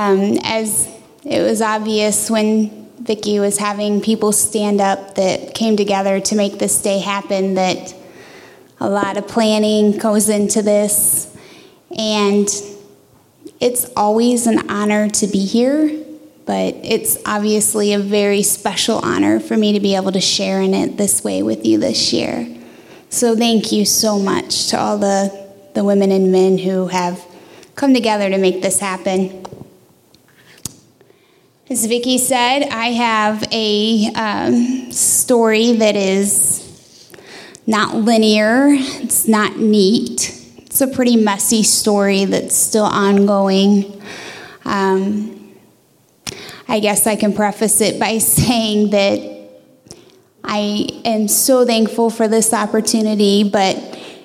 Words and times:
Um, 0.00 0.38
as 0.44 0.88
it 1.26 1.42
was 1.42 1.60
obvious 1.60 2.30
when 2.30 2.88
Vicki 3.00 3.38
was 3.38 3.58
having 3.58 4.00
people 4.00 4.32
stand 4.32 4.80
up 4.80 5.16
that 5.16 5.54
came 5.54 5.76
together 5.76 6.20
to 6.20 6.34
make 6.34 6.58
this 6.58 6.80
day 6.80 7.00
happen 7.00 7.56
that 7.56 7.94
a 8.78 8.88
lot 8.88 9.18
of 9.18 9.28
planning 9.28 9.98
goes 9.98 10.30
into 10.30 10.62
this. 10.62 11.36
And 11.98 12.48
it's 13.60 13.90
always 13.94 14.46
an 14.46 14.70
honor 14.70 15.10
to 15.10 15.26
be 15.26 15.44
here, 15.44 16.02
but 16.46 16.76
it's 16.76 17.18
obviously 17.26 17.92
a 17.92 17.98
very 17.98 18.42
special 18.42 19.00
honor 19.00 19.38
for 19.38 19.54
me 19.54 19.74
to 19.74 19.80
be 19.80 19.96
able 19.96 20.12
to 20.12 20.20
share 20.22 20.62
in 20.62 20.72
it 20.72 20.96
this 20.96 21.22
way 21.22 21.42
with 21.42 21.66
you 21.66 21.76
this 21.76 22.10
year. 22.10 22.48
So 23.10 23.36
thank 23.36 23.70
you 23.70 23.84
so 23.84 24.18
much 24.18 24.68
to 24.68 24.78
all 24.78 24.96
the, 24.96 25.46
the 25.74 25.84
women 25.84 26.10
and 26.10 26.32
men 26.32 26.56
who 26.56 26.86
have 26.86 27.22
come 27.74 27.92
together 27.92 28.30
to 28.30 28.38
make 28.38 28.62
this 28.62 28.78
happen. 28.78 29.44
As 31.70 31.86
Vicki 31.86 32.18
said, 32.18 32.64
I 32.64 32.86
have 32.86 33.44
a 33.52 34.10
um, 34.16 34.90
story 34.90 35.74
that 35.74 35.94
is 35.94 36.68
not 37.64 37.94
linear, 37.94 38.66
it's 38.70 39.28
not 39.28 39.56
neat. 39.56 40.36
It's 40.56 40.80
a 40.80 40.88
pretty 40.88 41.14
messy 41.14 41.62
story 41.62 42.24
that's 42.24 42.56
still 42.56 42.86
ongoing. 42.86 44.02
Um, 44.64 45.54
I 46.66 46.80
guess 46.80 47.06
I 47.06 47.14
can 47.14 47.32
preface 47.32 47.80
it 47.80 48.00
by 48.00 48.18
saying 48.18 48.90
that 48.90 49.20
I 50.42 50.88
am 51.04 51.28
so 51.28 51.64
thankful 51.64 52.10
for 52.10 52.26
this 52.26 52.52
opportunity, 52.52 53.48
but 53.48 53.76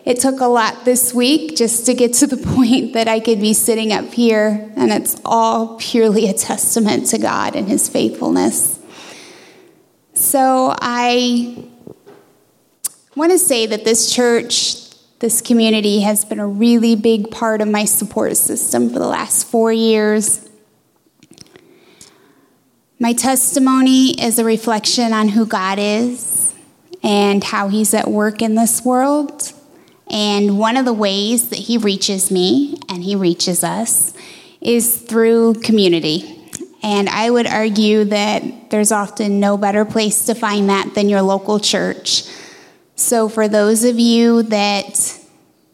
it 0.06 0.20
took 0.20 0.40
a 0.40 0.46
lot 0.46 0.86
this 0.86 1.16
week 1.16 1.56
just 1.56 1.88
to 1.88 1.96
get 1.96 2.14
to 2.14 2.28
the 2.28 2.38
point 2.56 2.94
that 2.94 3.08
I 3.08 3.20
could 3.20 3.42
be 3.42 3.54
sitting 3.54 3.92
up 3.92 4.14
here, 4.14 4.72
and 4.76 4.92
it's 4.92 5.20
all 5.26 5.78
purely 5.78 6.30
a 6.30 6.34
testament 6.34 7.08
to 7.08 7.18
God 7.18 7.56
and 7.56 7.68
His 7.68 7.90
faithfulness. 7.90 8.80
So 10.14 10.74
I 10.80 11.68
want 13.16 13.32
to 13.32 13.40
say 13.40 13.66
that 13.66 13.84
this 13.84 14.14
church, 14.14 14.90
this 15.20 15.42
community, 15.42 16.02
has 16.02 16.24
been 16.24 16.40
a 16.40 16.48
really 16.48 16.96
big 16.96 17.32
part 17.32 17.62
of 17.62 17.68
my 17.68 17.86
support 17.86 18.38
system 18.38 18.90
for 18.90 19.00
the 19.00 19.08
last 19.08 19.48
four 19.48 19.74
years. 19.74 20.48
My 23.00 23.14
testimony 23.14 24.12
is 24.22 24.40
a 24.40 24.46
reflection 24.46 25.12
on 25.14 25.30
who 25.30 25.46
God 25.46 25.80
is 25.80 26.54
and 27.04 27.44
how 27.44 27.70
He's 27.70 27.94
at 27.94 28.08
work 28.08 28.42
in 28.42 28.56
this 28.56 28.86
world. 28.86 29.52
And 30.16 30.58
one 30.58 30.78
of 30.78 30.86
the 30.86 30.94
ways 30.94 31.50
that 31.50 31.60
he 31.60 31.78
reaches 31.78 32.32
me 32.32 32.80
and 32.88 33.04
he 33.04 33.18
reaches 33.18 33.66
us 33.66 34.14
is 34.62 34.96
through 35.02 35.56
community. 35.56 36.40
And 36.82 37.10
I 37.10 37.30
would 37.30 37.46
argue 37.46 38.06
that 38.06 38.70
there's 38.70 38.94
often 38.94 39.42
no 39.42 39.58
better 39.58 39.84
place 39.84 40.28
to 40.28 40.34
find 40.34 40.70
that 40.70 40.96
than 40.96 41.10
your 41.10 41.22
local 41.22 41.60
church. 41.60 42.24
So, 42.96 43.28
for 43.28 43.50
those 43.50 43.84
of 43.84 44.00
you 44.00 44.44
that 44.44 44.96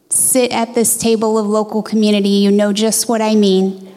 sit 0.09 0.52
at 0.52 0.73
this 0.73 0.97
table 0.97 1.38
of 1.38 1.45
local 1.45 1.84
community, 1.84 2.30
you 2.30 2.50
know 2.50 2.73
just 2.73 3.08
what 3.08 3.22
I 3.22 3.36
mean. 3.36 3.94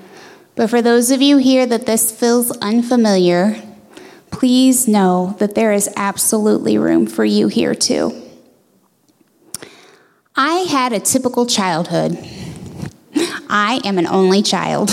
But 0.57 0.69
for 0.69 0.83
those 0.83 1.11
of 1.11 1.23
you 1.23 1.39
here 1.39 1.65
that 1.65 1.87
this 1.87 2.13
feels 2.13 2.51
unfamiliar, 2.59 3.63
please 4.31 4.87
know 4.87 5.37
that 5.39 5.55
there 5.55 5.73
is 5.73 5.89
absolutely 5.97 6.77
room 6.77 7.07
for 7.07 7.25
you 7.25 7.49
here 7.49 7.75
too. 7.75 8.24
I 10.37 10.67
had 10.69 10.93
a 10.93 10.99
typical 10.99 11.47
childhood. 11.47 12.19
I 13.49 13.81
am 13.85 13.99
an 13.99 14.07
only 14.09 14.43
child. 14.43 14.91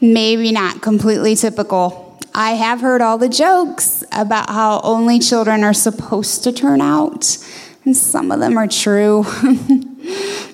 Maybe 0.00 0.50
not 0.50 0.80
completely 0.80 1.36
typical. 1.36 2.18
I 2.34 2.52
have 2.52 2.80
heard 2.80 3.02
all 3.02 3.18
the 3.18 3.28
jokes 3.28 4.02
about 4.12 4.48
how 4.48 4.80
only 4.82 5.18
children 5.18 5.62
are 5.62 5.74
supposed 5.74 6.42
to 6.44 6.52
turn 6.52 6.80
out, 6.80 7.36
and 7.84 7.94
some 7.94 8.32
of 8.32 8.40
them 8.40 8.56
are 8.56 8.66
true. 8.66 9.26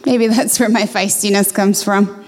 Maybe 0.04 0.26
that's 0.26 0.58
where 0.58 0.68
my 0.68 0.82
feistiness 0.82 1.54
comes 1.54 1.84
from. 1.84 2.24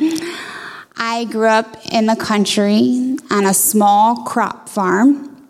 I 0.97 1.25
grew 1.25 1.49
up 1.49 1.77
in 1.91 2.07
the 2.07 2.15
country 2.15 3.17
on 3.33 3.47
a 3.47 3.55
small 3.55 4.23
crop 4.23 4.69
farm. 4.69 5.45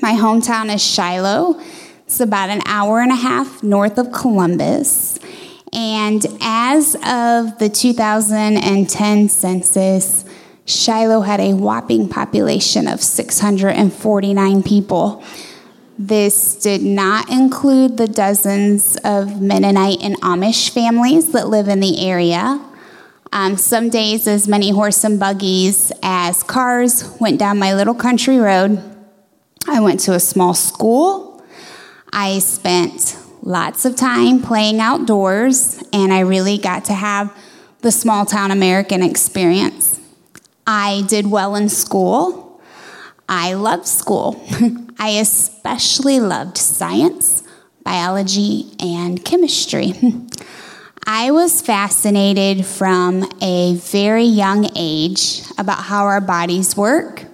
My 0.00 0.12
hometown 0.12 0.72
is 0.72 0.80
Shiloh, 0.80 1.60
it's 2.10 2.18
about 2.18 2.50
an 2.50 2.60
hour 2.66 2.98
and 2.98 3.12
a 3.12 3.14
half 3.14 3.62
north 3.62 3.96
of 3.96 4.10
Columbus. 4.10 5.20
And 5.72 6.26
as 6.40 6.96
of 7.06 7.56
the 7.60 7.68
2010 7.72 9.28
census, 9.28 10.24
Shiloh 10.64 11.20
had 11.20 11.38
a 11.38 11.54
whopping 11.54 12.08
population 12.08 12.88
of 12.88 13.00
649 13.00 14.62
people. 14.64 15.22
This 16.00 16.56
did 16.56 16.82
not 16.82 17.30
include 17.30 17.96
the 17.96 18.08
dozens 18.08 18.96
of 19.04 19.40
Mennonite 19.40 20.02
and 20.02 20.20
Amish 20.20 20.70
families 20.70 21.30
that 21.30 21.46
live 21.46 21.68
in 21.68 21.78
the 21.78 22.04
area. 22.04 22.60
Um, 23.32 23.56
some 23.56 23.88
days, 23.88 24.26
as 24.26 24.48
many 24.48 24.70
horse 24.72 25.04
and 25.04 25.20
buggies 25.20 25.92
as 26.02 26.42
cars 26.42 27.08
went 27.20 27.38
down 27.38 27.60
my 27.60 27.72
little 27.72 27.94
country 27.94 28.38
road. 28.38 28.82
I 29.68 29.78
went 29.78 30.00
to 30.00 30.14
a 30.14 30.20
small 30.20 30.54
school 30.54 31.29
I 32.12 32.40
spent 32.40 33.16
lots 33.42 33.84
of 33.84 33.96
time 33.96 34.42
playing 34.42 34.80
outdoors, 34.80 35.82
and 35.92 36.12
I 36.12 36.20
really 36.20 36.58
got 36.58 36.84
to 36.86 36.94
have 36.94 37.34
the 37.80 37.92
small 37.92 38.26
town 38.26 38.50
American 38.50 39.02
experience. 39.02 40.00
I 40.66 41.04
did 41.08 41.30
well 41.30 41.54
in 41.54 41.68
school. 41.68 42.60
I 43.28 43.54
loved 43.54 43.86
school. 43.86 44.44
I 44.98 45.10
especially 45.10 46.20
loved 46.20 46.58
science, 46.58 47.44
biology, 47.84 48.72
and 48.80 49.24
chemistry. 49.24 49.94
I 51.06 51.30
was 51.30 51.62
fascinated 51.62 52.66
from 52.66 53.28
a 53.40 53.74
very 53.76 54.24
young 54.24 54.68
age 54.76 55.42
about 55.58 55.84
how 55.84 56.04
our 56.04 56.20
bodies 56.20 56.76
work 56.76 57.24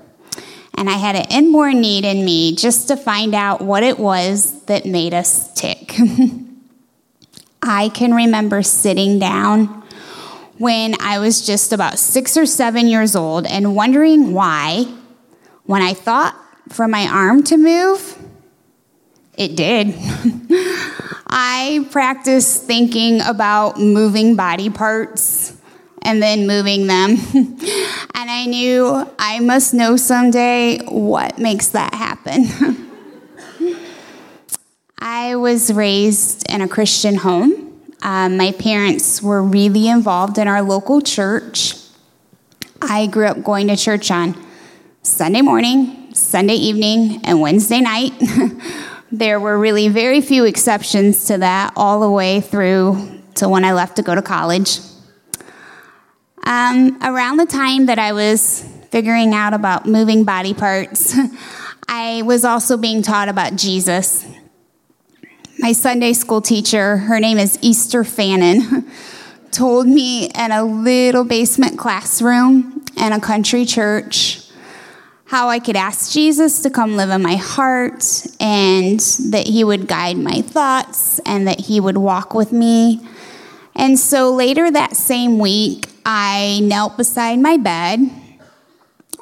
and 0.77 0.91
I 0.91 0.95
had 0.95 1.17
an 1.17 1.27
inborn 1.31 1.81
need 1.81 2.05
in 2.05 2.25
me 2.25 2.55
just 2.55 2.89
to 2.89 2.97
find 2.97 3.35
out 3.35 3.61
what 3.61 3.83
it 3.83 3.99
was 3.99 4.65
that 4.65 4.85
made 4.85 5.15
us 5.15 5.53
tick. 5.55 5.95
I 7.63 7.89
can 7.89 8.15
remember 8.15 8.63
sitting 8.63 9.19
down 9.19 9.83
when 10.59 10.95
I 11.01 11.19
was 11.19 11.47
just 11.47 11.73
about 11.73 11.99
six 11.99 12.37
or 12.37 12.47
seven 12.47 12.87
years 12.87 13.17
old 13.17 13.47
and 13.47 13.75
wondering 13.75 14.33
why, 14.33 14.85
when 15.65 15.83
I 15.83 15.95
thought 15.95 16.37
for 16.69 16.87
my 16.87 17.07
arm 17.07 17.43
to 17.45 17.57
move, 17.57 18.19
it 19.37 19.57
did. 19.57 19.95
I 21.27 21.87
practiced 21.91 22.65
thinking 22.65 23.21
about 23.21 23.79
moving 23.79 24.37
body 24.37 24.71
parts 24.71 25.56
and 26.07 26.23
then 26.23 26.47
moving 26.47 26.87
them. 26.87 27.17
and 27.35 28.31
I 28.31 28.47
knew 28.47 29.07
I 29.19 29.41
must 29.41 29.75
know 29.75 29.97
someday 29.97 30.79
what 30.87 31.39
makes 31.39 31.69
that 31.69 31.93
happen. 31.93 32.47
I 34.99 35.35
was 35.35 35.73
raised 35.73 36.49
in 36.49 36.63
a 36.63 36.69
Christian 36.69 37.17
home. 37.17 37.83
Um, 38.03 38.37
my 38.37 38.53
parents 38.53 39.21
were 39.21 39.43
really 39.43 39.89
involved 39.89 40.39
in 40.39 40.47
our 40.47 40.63
local 40.63 41.01
church. 41.01 41.75
I 42.81 43.09
grew 43.09 43.27
up 43.27 43.43
going 43.43 43.67
to 43.69 43.77
church 43.77 44.11
on 44.13 44.41
Sunday 45.03 45.43
morning, 45.43 46.15
Sunday 46.15 46.55
evening, 46.55 47.21
and 47.25 47.41
Wednesday 47.41 47.81
night. 47.81 48.13
there 49.11 49.41
were 49.41 49.59
really 49.59 49.89
very 49.89 50.21
few 50.21 50.45
exceptions 50.45 51.27
to 51.27 51.39
that 51.39 51.73
all 51.77 52.01
the 52.01 52.11
way 52.11 52.41
through 52.41 53.23
to 53.35 53.49
when 53.49 53.65
I 53.65 53.73
left 53.73 53.97
to 53.97 54.03
go 54.03 54.15
to 54.15 54.23
college. 54.23 54.79
Um, 56.47 56.97
around 57.03 57.39
the 57.39 57.47
time 57.47 57.87
that 57.87 57.99
I 57.99 58.13
was 58.13 58.63
figuring 58.93 59.35
out 59.35 59.53
about 59.53 59.85
moving 59.85 60.23
body 60.23 60.55
parts, 60.55 61.13
I 61.89 62.23
was 62.23 62.45
also 62.45 62.77
being 62.77 63.03
taught 63.03 63.29
about 63.29 63.57
Jesus. 63.57 64.25
My 65.59 65.73
Sunday 65.73 66.13
school 66.13 66.41
teacher, 66.41 66.99
her 66.99 67.19
name 67.19 67.39
is 67.39 67.59
Easter 67.63 68.05
Fannin, 68.05 68.89
told 69.51 69.89
me 69.89 70.27
in 70.27 70.53
a 70.53 70.63
little 70.63 71.25
basement 71.25 71.81
classroom 71.81 72.85
in 72.97 73.13
a 73.13 73.21
country 73.21 73.65
church 73.65 74.49
how 75.25 75.49
I 75.49 75.59
could 75.59 75.75
ask 75.75 76.13
Jesus 76.13 76.63
to 76.63 76.71
come 76.71 76.95
live 76.95 77.11
in 77.11 77.23
my 77.23 77.35
heart 77.35 78.05
and 78.39 79.01
that 79.01 79.49
he 79.49 79.65
would 79.65 79.89
guide 79.89 80.17
my 80.17 80.43
thoughts 80.43 81.19
and 81.27 81.49
that 81.49 81.63
he 81.63 81.81
would 81.81 81.97
walk 81.97 82.35
with 82.35 82.53
me. 82.53 83.05
And 83.75 83.99
so 83.99 84.33
later 84.33 84.71
that 84.71 84.95
same 84.95 85.41
week, 85.41 85.87
I 86.09 86.61
knelt 86.63 86.97
beside 86.97 87.41
my 87.41 87.57
bed, 87.57 88.09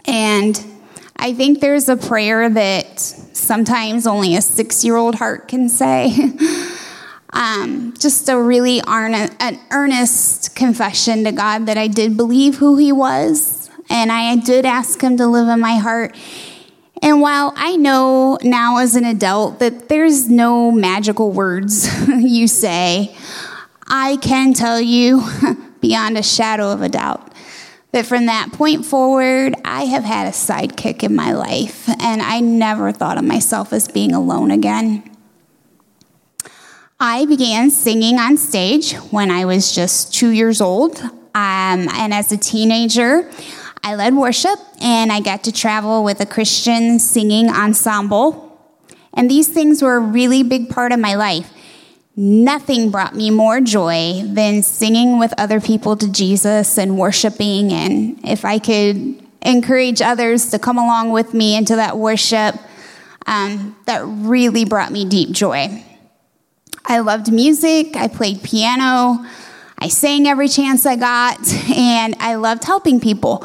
and 0.05 0.65
I 1.17 1.33
think 1.33 1.61
there's 1.61 1.89
a 1.89 1.97
prayer 1.97 2.51
that 2.51 3.01
sometimes 3.01 4.07
only 4.07 4.37
a 4.37 4.43
six 4.43 4.85
year 4.85 4.97
old 4.97 5.15
heart 5.15 5.49
can 5.49 5.71
say. 5.71 6.13
um, 7.33 7.95
just 7.99 8.29
a 8.29 8.39
really 8.39 8.83
an 8.87 9.59
earnest 9.71 10.55
confession 10.55 11.25
to 11.25 11.33
God 11.33 11.67
that 11.67 11.79
I 11.79 11.89
did 11.89 12.19
believe 12.19 12.57
who 12.57 12.77
He 12.77 12.93
was 12.93 13.65
and 13.89 14.13
I 14.13 14.37
did 14.37 14.67
ask 14.67 15.01
Him 15.01 15.17
to 15.17 15.27
live 15.27 15.49
in 15.49 15.61
my 15.61 15.77
heart. 15.77 16.15
And 17.03 17.21
while 17.21 17.53
I 17.57 17.77
know 17.77 18.39
now 18.43 18.79
as 18.79 18.95
an 18.95 19.05
adult 19.05 19.59
that 19.59 19.89
there's 19.89 20.29
no 20.29 20.71
magical 20.71 21.33
words 21.33 21.89
you 22.09 22.47
say, 22.47 23.17
I 23.87 24.17
can 24.19 24.55
tell 24.55 24.81
you 24.81 25.23
beyond 25.85 26.17
a 26.17 26.23
shadow 26.23 26.73
of 26.73 26.81
a 26.81 26.89
doubt 26.89 27.31
But 27.93 28.07
from 28.07 28.25
that 28.27 28.53
point 28.53 28.87
forward, 28.87 29.55
I 29.65 29.85
have 29.85 30.03
had 30.03 30.27
a 30.27 30.31
sidekick 30.31 31.03
in 31.03 31.15
my 31.15 31.33
life, 31.33 31.89
and 32.01 32.23
I 32.23 32.41
never 32.41 32.91
thought 32.91 33.19
of 33.19 33.25
myself 33.25 33.73
as 33.73 33.87
being 33.87 34.13
alone 34.13 34.51
again. 34.51 35.05
I 36.99 37.27
began 37.27 37.71
singing 37.71 38.19
on 38.19 38.37
stage 38.37 38.95
when 39.13 39.31
I 39.31 39.45
was 39.45 39.75
just 39.75 40.13
two 40.13 40.31
years 40.31 40.61
old. 40.61 40.99
Um, 41.03 41.81
and 42.03 42.15
as 42.15 42.33
a 42.33 42.37
teenager, 42.37 43.31
I 43.85 43.95
led 43.95 44.15
worship 44.15 44.59
and 44.81 45.13
I 45.13 45.21
got 45.21 45.45
to 45.45 45.53
travel 45.53 46.03
with 46.03 46.19
a 46.21 46.27
Christian 46.27 46.99
singing 46.99 47.49
ensemble. 47.49 48.59
And 49.13 49.31
these 49.31 49.49
things 49.49 49.83
were 49.83 49.97
a 49.97 50.01
really 50.01 50.43
big 50.43 50.69
part 50.69 50.91
of 50.93 50.99
my 50.99 51.15
life. 51.15 51.54
Nothing 52.17 52.91
brought 52.91 53.17
me 53.17 53.31
more 53.31 53.61
joy 53.61 54.23
than 54.25 54.63
singing 54.63 55.19
with 55.19 55.35
other 55.37 55.61
people 55.61 55.97
to 55.97 56.11
Jesus 56.11 56.79
and 56.79 56.97
worshiping. 56.97 57.73
And 57.73 58.21
if 58.25 58.45
I 58.45 58.61
could 58.61 59.21
encourage 59.43 60.01
others 60.01 60.51
to 60.51 60.61
come 60.61 60.79
along 60.79 61.11
with 61.11 61.35
me 61.35 61.57
into 61.57 61.75
that 61.75 61.99
worship, 61.99 62.55
um, 63.27 63.77
that 63.87 64.03
really 64.05 64.65
brought 64.65 64.93
me 64.93 65.05
deep 65.05 65.33
joy. 65.33 65.83
I 66.87 67.01
loved 67.01 67.33
music, 67.33 67.97
I 67.97 68.07
played 68.07 68.43
piano, 68.43 69.27
I 69.79 69.89
sang 69.89 70.29
every 70.29 70.49
chance 70.49 70.87
I 70.87 70.97
got, 70.97 71.41
and 71.71 72.15
I 72.21 72.37
loved 72.37 72.63
helping 72.63 73.01
people. 73.01 73.45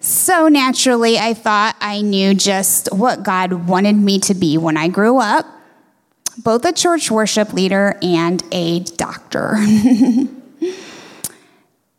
So 0.00 0.48
naturally, 0.48 1.18
I 1.18 1.32
thought 1.32 1.76
I 1.80 2.02
knew 2.02 2.34
just 2.34 2.92
what 2.92 3.22
God 3.22 3.52
wanted 3.68 3.96
me 3.96 4.18
to 4.20 4.34
be 4.34 4.58
when 4.58 4.76
I 4.76 4.88
grew 4.88 5.18
up 5.18 5.46
both 6.38 6.64
a 6.64 6.72
church 6.72 7.10
worship 7.10 7.52
leader 7.52 7.98
and 8.02 8.42
a 8.52 8.80
doctor. 8.80 9.56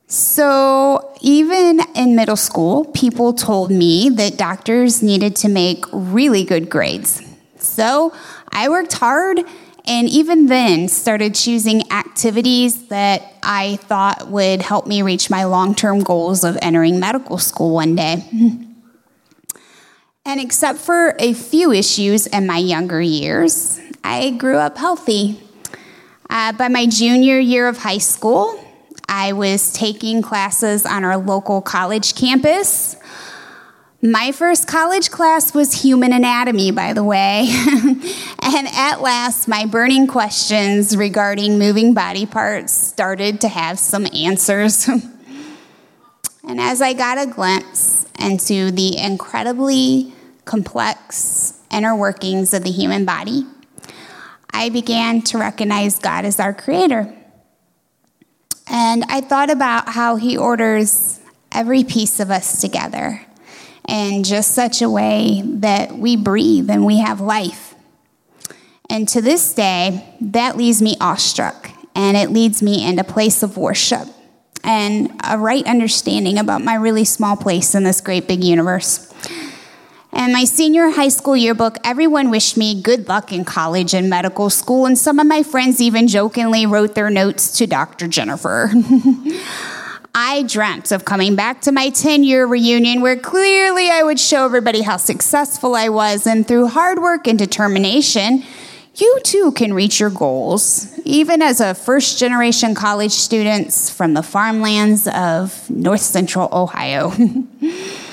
so, 0.08 1.16
even 1.22 1.82
in 1.96 2.16
middle 2.16 2.36
school, 2.36 2.86
people 2.86 3.34
told 3.34 3.72
me 3.72 4.10
that 4.10 4.38
doctors 4.38 5.02
needed 5.02 5.36
to 5.38 5.50
make 5.50 5.86
really 5.92 6.44
good 6.44 6.70
grades. 6.70 7.22
So, 7.58 8.14
I 8.52 8.70
worked 8.70 8.94
hard 8.94 9.40
and 9.86 10.10
even 10.10 10.48
then 10.48 10.90
started 10.90 11.34
choosing 11.34 11.90
activities 11.92 12.88
that 12.88 13.24
I 13.42 13.78
thought 13.78 14.28
would 14.28 14.62
help 14.62 14.86
me 14.86 15.02
reach 15.02 15.30
my 15.30 15.46
long 15.46 15.76
term 15.76 16.02
goals 16.02 16.44
of 16.44 16.58
entering 16.62 17.00
medical 17.00 17.38
school 17.38 17.74
one 17.74 17.96
day. 17.96 18.24
And 20.28 20.42
except 20.42 20.80
for 20.80 21.16
a 21.20 21.32
few 21.32 21.72
issues 21.72 22.28
in 22.28 22.48
my 22.48 22.58
younger 22.58 23.00
years, 23.00 23.80
I 24.04 24.32
grew 24.32 24.58
up 24.58 24.78
healthy. 24.78 25.42
Uh, 26.30 26.52
by 26.52 26.68
my 26.68 26.86
junior 26.86 27.40
year 27.40 27.66
of 27.70 27.78
high 27.78 28.00
school, 28.00 28.62
I 29.08 29.32
was 29.32 29.72
taking 29.72 30.22
classes 30.22 30.86
on 30.86 31.06
our 31.06 31.16
local 31.16 31.62
college 31.62 32.16
campus. 32.16 32.98
My 34.02 34.34
first 34.34 34.68
college 34.68 35.12
class 35.12 35.54
was 35.54 35.82
human 35.82 36.12
anatomy, 36.12 36.72
by 36.72 36.92
the 36.92 37.06
way. 37.06 37.48
and 38.42 38.68
at 38.74 38.98
last, 39.00 39.48
my 39.48 39.66
burning 39.66 40.08
questions 40.08 40.98
regarding 40.98 41.58
moving 41.58 41.94
body 41.94 42.26
parts 42.26 42.74
started 42.74 43.40
to 43.42 43.48
have 43.48 43.80
some 43.80 44.06
answers. 44.14 44.90
and 46.44 46.60
as 46.60 46.82
I 46.82 46.92
got 46.92 47.18
a 47.18 47.28
glimpse 47.28 48.06
into 48.20 48.72
the 48.72 48.98
incredibly 48.98 50.14
complex 50.48 51.60
inner 51.72 51.96
workings 51.96 52.54
of 52.54 52.64
the 52.64 52.72
human 52.72 53.06
body, 53.06 53.46
I 54.52 54.70
began 54.70 55.22
to 55.24 55.38
recognize 55.38 56.00
God 56.00 56.26
as 56.26 56.40
our 56.40 56.54
creator. 56.54 57.14
And 58.70 59.04
I 59.08 59.22
thought 59.22 59.50
about 59.50 59.90
how 59.90 60.16
He 60.16 60.38
orders 60.38 61.20
every 61.52 61.84
piece 61.84 62.20
of 62.20 62.32
us 62.32 62.60
together 62.60 63.22
in 63.88 64.24
just 64.24 64.54
such 64.54 64.82
a 64.82 64.90
way 64.90 65.42
that 65.46 65.94
we 65.94 66.18
breathe 66.18 66.70
and 66.70 66.86
we 66.86 66.98
have 67.00 67.22
life. 67.22 67.76
And 68.90 69.08
to 69.10 69.22
this 69.22 69.54
day, 69.54 70.16
that 70.22 70.58
leaves 70.58 70.82
me 70.82 70.96
awestruck 71.00 71.70
and 71.96 72.18
it 72.18 72.32
leads 72.32 72.62
me 72.62 72.86
into 72.86 73.04
place 73.04 73.44
of 73.44 73.58
worship 73.58 74.08
and 74.64 75.12
a 75.24 75.38
right 75.38 75.66
understanding 75.66 76.38
about 76.38 76.62
my 76.62 76.76
really 76.76 77.06
small 77.06 77.38
place 77.38 77.74
in 77.76 77.84
this 77.84 78.02
great 78.02 78.28
big 78.28 78.44
universe. 78.44 79.14
And 80.18 80.34
my 80.34 80.46
senior 80.46 80.90
high 80.90 81.10
school 81.10 81.38
yearbook, 81.38 81.78
everyone 81.84 82.32
wished 82.32 82.58
me 82.58 82.82
good 82.82 83.08
luck 83.08 83.32
in 83.32 83.46
college 83.46 83.94
and 83.94 84.10
medical 84.10 84.50
school, 84.50 84.88
and 84.88 84.98
some 84.98 85.20
of 85.20 85.28
my 85.28 85.44
friends 85.44 85.80
even 85.80 86.08
jokingly 86.08 86.66
wrote 86.66 86.96
their 86.96 87.12
notes 87.12 87.56
to 87.60 87.68
Dr. 87.68 88.08
Jennifer. 88.08 88.72
I 90.16 90.44
dreamt 90.48 90.92
of 90.92 91.06
coming 91.06 91.36
back 91.36 91.62
to 91.62 91.72
my 91.72 91.92
10 91.92 92.24
year 92.24 92.48
reunion 92.48 93.02
where 93.02 93.16
clearly 93.16 93.92
I 93.92 94.02
would 94.02 94.20
show 94.20 94.44
everybody 94.44 94.82
how 94.82 94.98
successful 94.98 95.76
I 95.76 95.90
was, 95.90 96.26
and 96.26 96.48
through 96.48 96.70
hard 96.70 96.98
work 96.98 97.28
and 97.28 97.38
determination, 97.38 98.42
you 98.96 99.20
too 99.24 99.52
can 99.52 99.72
reach 99.72 100.00
your 100.00 100.10
goals, 100.10 100.98
even 101.06 101.44
as 101.44 101.62
a 101.62 101.76
first 101.76 102.18
generation 102.18 102.74
college 102.74 103.12
student 103.12 103.72
from 103.72 104.16
the 104.16 104.24
farmlands 104.24 105.08
of 105.10 105.70
north 105.70 106.02
central 106.02 106.50
Ohio. 106.52 107.14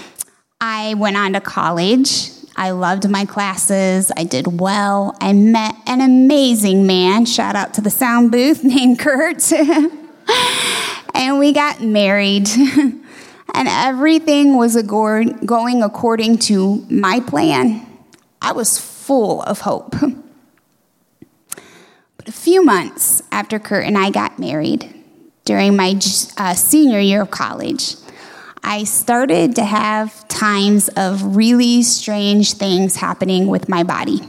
I 0.67 0.95
went 0.95 1.19
on 1.19 1.35
to 1.35 1.43
college. 1.43 2.31
I 2.57 2.71
loved 2.71 3.07
my 3.11 3.27
classes. 3.27 4.11
I 4.17 4.25
did 4.25 4.59
well. 4.59 5.15
I 5.21 5.35
met 5.35 5.75
an 5.87 6.01
amazing 6.01 6.87
man, 6.87 7.27
shout 7.27 7.55
out 7.55 7.75
to 7.75 7.83
the 7.83 7.91
sound 7.91 8.33
booth, 8.33 8.65
named 8.65 8.99
Kurt. 8.99 9.53
and 11.15 11.39
we 11.39 11.53
got 11.53 11.83
married. 11.83 12.49
and 13.55 13.69
everything 13.69 14.57
was 14.57 14.83
going 14.83 15.83
according 15.83 16.39
to 16.39 16.87
my 16.89 17.21
plan. 17.21 17.87
I 18.41 18.53
was 18.53 18.79
full 18.79 19.43
of 19.43 19.61
hope. 19.61 19.95
But 22.17 22.27
a 22.27 22.33
few 22.33 22.65
months 22.65 23.23
after 23.31 23.59
Kurt 23.59 23.85
and 23.85 23.99
I 23.99 24.09
got 24.09 24.39
married, 24.39 24.91
during 25.45 25.77
my 25.77 26.01
uh, 26.39 26.55
senior 26.55 27.01
year 27.01 27.21
of 27.21 27.31
college, 27.31 27.97
I 28.67 28.85
started 28.85 29.57
to 29.57 29.65
have 29.65 30.27
times 30.27 30.89
of 30.97 31.37
really 31.37 31.83
strange 31.83 32.55
things 32.55 32.97
happening 32.97 33.47
with 33.47 33.69
my 33.69 33.83
body. 33.83 34.21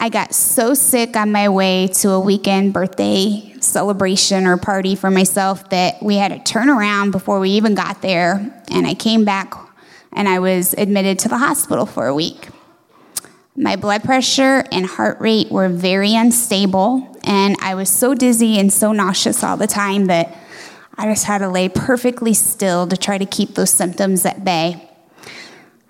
I 0.00 0.08
got 0.08 0.34
so 0.34 0.74
sick 0.74 1.16
on 1.16 1.30
my 1.30 1.48
way 1.48 1.86
to 1.94 2.10
a 2.10 2.20
weekend 2.20 2.72
birthday 2.72 3.54
celebration 3.60 4.46
or 4.46 4.56
party 4.56 4.96
for 4.96 5.12
myself 5.12 5.70
that 5.70 6.02
we 6.02 6.16
had 6.16 6.32
to 6.32 6.52
turn 6.52 6.68
around 6.68 7.12
before 7.12 7.38
we 7.38 7.50
even 7.50 7.76
got 7.76 8.02
there. 8.02 8.62
And 8.68 8.84
I 8.84 8.94
came 8.94 9.24
back 9.24 9.54
and 10.12 10.28
I 10.28 10.40
was 10.40 10.74
admitted 10.74 11.20
to 11.20 11.28
the 11.28 11.38
hospital 11.38 11.86
for 11.86 12.08
a 12.08 12.14
week. 12.14 12.48
My 13.54 13.76
blood 13.76 14.02
pressure 14.02 14.64
and 14.72 14.86
heart 14.86 15.20
rate 15.20 15.52
were 15.52 15.68
very 15.68 16.14
unstable, 16.14 17.16
and 17.24 17.56
I 17.60 17.74
was 17.74 17.88
so 17.88 18.14
dizzy 18.14 18.58
and 18.58 18.72
so 18.72 18.92
nauseous 18.92 19.42
all 19.42 19.56
the 19.56 19.66
time 19.66 20.06
that 20.06 20.36
I 21.00 21.06
just 21.06 21.26
had 21.26 21.38
to 21.38 21.48
lay 21.48 21.68
perfectly 21.68 22.34
still 22.34 22.88
to 22.88 22.96
try 22.96 23.18
to 23.18 23.24
keep 23.24 23.54
those 23.54 23.70
symptoms 23.70 24.26
at 24.26 24.44
bay. 24.44 24.84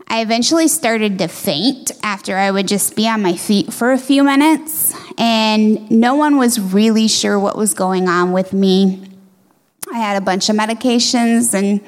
I 0.07 0.21
eventually 0.21 0.69
started 0.69 1.19
to 1.19 1.29
faint 1.29 1.93
after 2.03 2.37
I 2.37 2.51
would 2.51 2.69
just 2.69 2.95
be 2.95 3.09
on 3.09 3.23
my 3.23 3.35
feet 3.35 3.73
for 3.73 3.93
a 3.93 3.99
few 3.99 4.23
minutes, 4.23 4.95
and 5.17 5.91
no 5.91 6.15
one 6.15 6.37
was 6.37 6.61
really 6.61 7.09
sure 7.09 7.41
what 7.41 7.57
was 7.57 7.73
going 7.73 8.07
on 8.07 8.33
with 8.33 8.53
me. 8.53 9.03
I 9.93 9.99
had 9.99 10.21
a 10.21 10.25
bunch 10.25 10.51
of 10.51 10.57
medications 10.57 11.55
and 11.55 11.81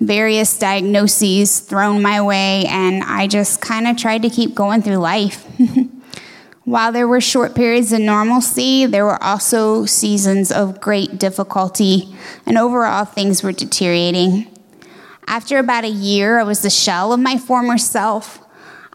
various 0.00 0.58
diagnoses 0.58 1.60
thrown 1.60 2.02
my 2.02 2.20
way, 2.22 2.64
and 2.66 3.04
I 3.04 3.28
just 3.28 3.60
kind 3.60 3.86
of 3.86 3.96
tried 3.96 4.22
to 4.22 4.30
keep 4.30 4.56
going 4.56 4.82
through 4.82 4.96
life. 4.96 5.46
While 6.68 6.92
there 6.92 7.08
were 7.08 7.22
short 7.22 7.54
periods 7.54 7.94
of 7.94 8.00
normalcy, 8.00 8.84
there 8.84 9.06
were 9.06 9.22
also 9.24 9.86
seasons 9.86 10.52
of 10.52 10.82
great 10.82 11.18
difficulty, 11.18 12.14
and 12.44 12.58
overall 12.58 13.06
things 13.06 13.42
were 13.42 13.52
deteriorating. 13.52 14.54
After 15.26 15.56
about 15.56 15.84
a 15.84 15.88
year, 15.88 16.38
I 16.38 16.42
was 16.42 16.60
the 16.60 16.68
shell 16.68 17.14
of 17.14 17.20
my 17.20 17.38
former 17.38 17.78
self. 17.78 18.40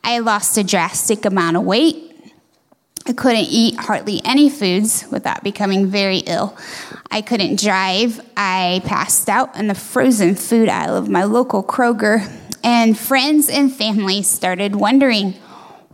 I 0.04 0.20
lost 0.20 0.56
a 0.60 0.64
drastic 0.64 1.26
amount 1.26 1.58
of 1.58 1.64
weight. 1.64 2.16
I 3.08 3.14
couldn't 3.14 3.48
eat 3.50 3.80
hardly 3.80 4.22
any 4.24 4.52
foods 4.52 5.06
without 5.10 5.44
becoming 5.44 5.88
very 5.88 6.20
ill. 6.20 6.56
I 7.10 7.22
couldn't 7.22 7.60
drive. 7.60 8.22
I 8.38 8.84
passed 8.86 9.30
out 9.30 9.56
in 9.56 9.66
the 9.66 9.74
frozen 9.74 10.36
food 10.36 10.70
aisle 10.70 10.96
of 10.96 11.10
my 11.10 11.24
local 11.24 11.64
Kroger. 11.64 12.32
And 12.64 12.96
friends 12.96 13.50
and 13.50 13.74
family 13.74 14.22
started 14.22 14.76
wondering 14.76 15.34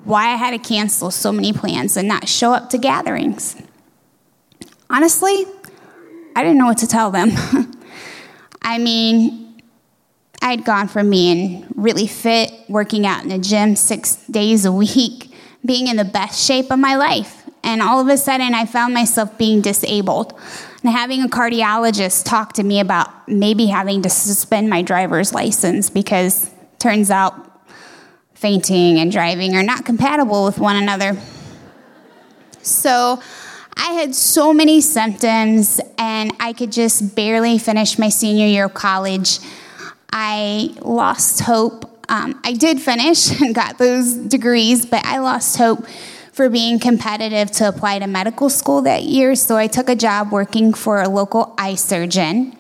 why 0.04 0.28
I 0.28 0.36
had 0.36 0.52
to 0.52 0.60
cancel 0.60 1.12
so 1.12 1.32
many 1.32 1.54
plans 1.54 1.98
and 1.98 2.08
not 2.08 2.28
show 2.28 2.54
up 2.54 2.70
to 2.72 2.78
gatherings. 2.78 3.56
Honestly, 4.90 5.46
I 6.36 6.44
didn't 6.44 6.58
know 6.58 6.66
what 6.66 6.80
to 6.80 6.88
tell 6.88 7.12
them. 7.12 7.32
I 8.62 8.78
mean, 8.78 9.62
I'd 10.42 10.64
gone 10.64 10.88
from 10.88 11.10
being 11.10 11.66
really 11.76 12.08
fit, 12.08 12.52
working 12.68 13.06
out 13.06 13.24
in 13.24 13.30
the 13.30 13.38
gym 13.38 13.76
six 13.76 14.26
days 14.28 14.66
a 14.66 14.72
week, 14.72 15.34
being 15.66 15.88
in 15.88 15.98
the 15.98 16.06
best 16.06 16.44
shape 16.46 16.72
of 16.72 16.80
my 16.80 16.96
life. 16.96 17.44
And 17.64 17.82
all 17.82 18.00
of 18.00 18.08
a 18.08 18.18
sudden, 18.18 18.54
I 18.54 18.66
found 18.66 18.94
myself 18.94 19.38
being 19.38 19.62
disabled 19.62 20.40
and 20.82 20.92
having 20.92 21.22
a 21.22 21.28
cardiologist 21.28 22.26
talk 22.26 22.54
to 22.54 22.64
me 22.64 22.80
about 22.80 23.28
maybe 23.28 23.66
having 23.66 24.02
to 24.04 24.10
suspend 24.10 24.70
my 24.70 24.82
driver's 24.82 25.34
license 25.34 25.90
because 25.90 26.50
turns 26.80 27.12
out 27.12 27.49
fainting 28.40 29.00
and 29.00 29.12
driving 29.12 29.54
are 29.54 29.64
not 29.64 29.84
compatible 29.84 30.46
with 30.46 30.60
one 30.60 30.78
another. 30.78 31.18
So 32.62 33.22
I 33.76 33.92
had 33.92 34.16
so 34.16 34.54
many 34.54 34.80
symptoms, 34.80 35.82
and 35.98 36.32
I 36.40 36.54
could 36.54 36.72
just 36.72 37.16
barely 37.16 37.58
finish 37.58 38.00
my 38.00 38.08
senior 38.08 38.48
year 38.48 38.66
of 38.66 38.74
college. 38.74 39.40
I 40.14 40.74
lost 40.82 41.42
hope. 41.42 42.06
Um, 42.08 42.40
I 42.46 42.54
did 42.54 42.82
finish 42.82 43.42
and 43.42 43.54
got 43.54 43.78
those 43.78 44.14
degrees, 44.14 44.86
but 44.86 45.06
I 45.06 45.20
lost 45.20 45.58
hope 45.58 45.86
for 46.32 46.50
being 46.50 46.80
competitive 46.80 47.52
to 47.52 47.68
apply 47.68 48.00
to 48.00 48.08
medical 48.08 48.50
school 48.50 48.84
that 48.84 49.04
year. 49.04 49.36
So 49.36 49.58
I 49.58 49.68
took 49.68 49.90
a 49.90 49.96
job 49.98 50.32
working 50.32 50.74
for 50.74 51.02
a 51.02 51.10
local 51.10 51.54
eye 51.58 51.76
surgeon. 51.76 52.56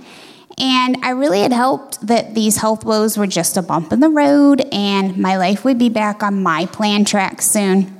And 0.60 0.98
I 1.04 1.12
really 1.12 1.42
had 1.42 1.54
hoped 1.54 2.06
that 2.08 2.36
these 2.36 2.58
health 2.58 2.84
woes 2.84 3.18
were 3.18 3.28
just 3.28 3.56
a 3.56 3.62
bump 3.62 3.94
in 3.94 4.01
the 4.01 4.10
road 4.10 4.62
and 4.72 5.18
my 5.18 5.38
life 5.38 5.63
would 5.63 5.80
be 5.80 5.89
back 5.89 6.22
on 6.22 6.44
my 6.44 6.66
plan 6.66 7.06
track 7.06 7.42
soon. 7.42 7.96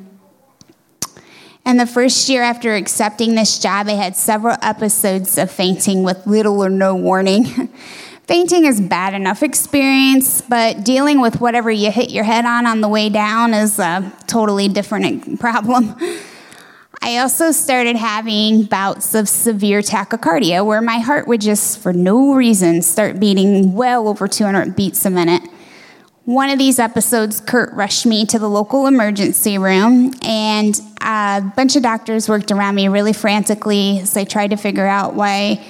And 1.66 1.80
the 1.80 1.86
first 1.86 2.28
year 2.30 2.42
after 2.42 2.76
accepting 2.76 3.36
this 3.36 3.60
job, 3.60 3.88
I 3.88 3.92
had 3.92 4.16
several 4.16 4.58
episodes 4.62 5.38
of 5.38 5.52
fainting 5.52 6.04
with 6.04 6.26
little 6.26 6.64
or 6.64 6.70
no 6.70 6.96
warning. 6.96 7.46
Fainting 8.30 8.66
is 8.66 8.80
bad 8.80 9.16
enough 9.16 9.42
experience, 9.42 10.42
but 10.42 10.84
dealing 10.84 11.20
with 11.20 11.42
whatever 11.42 11.72
you 11.72 11.90
hit 11.90 12.12
your 12.12 12.24
head 12.24 12.46
on 12.46 12.68
on 12.68 12.80
the 12.80 12.88
way 12.88 13.10
down 13.10 13.56
is 13.56 13.80
a 13.80 14.12
totally 14.28 14.68
different 14.68 15.40
problem. 15.40 15.96
I 17.02 17.18
also 17.20 17.52
started 17.52 17.96
having 17.96 18.64
bouts 18.64 19.16
of 19.16 19.30
severe 19.30 19.82
tachycardia 19.82 20.66
where 20.66 20.82
my 20.82 21.00
heart 21.00 21.28
would 21.28 21.40
just, 21.40 21.80
for 21.80 21.94
no 21.94 22.34
reason, 22.34 22.82
start 22.82 23.20
beating 23.20 23.74
well 23.74 24.08
over 24.08 24.28
200 24.28 24.76
beats 24.76 25.06
a 25.06 25.10
minute. 25.10 25.44
One 26.26 26.50
of 26.50 26.60
these 26.60 26.78
episodes, 26.78 27.42
Kurt 27.42 27.74
rushed 27.74 28.06
me 28.06 28.26
to 28.28 28.38
the 28.38 28.50
local 28.50 28.86
emergency 28.86 29.58
room, 29.58 30.14
and 30.22 30.80
a 31.02 31.42
bunch 31.56 31.76
of 31.76 31.84
doctors 31.84 32.28
worked 32.28 32.52
around 32.52 32.76
me 32.76 32.88
really 32.88 33.14
frantically 33.14 34.00
as 34.02 34.14
they 34.14 34.26
tried 34.26 34.50
to 34.50 34.58
figure 34.58 34.86
out 34.86 35.16
why 35.16 35.66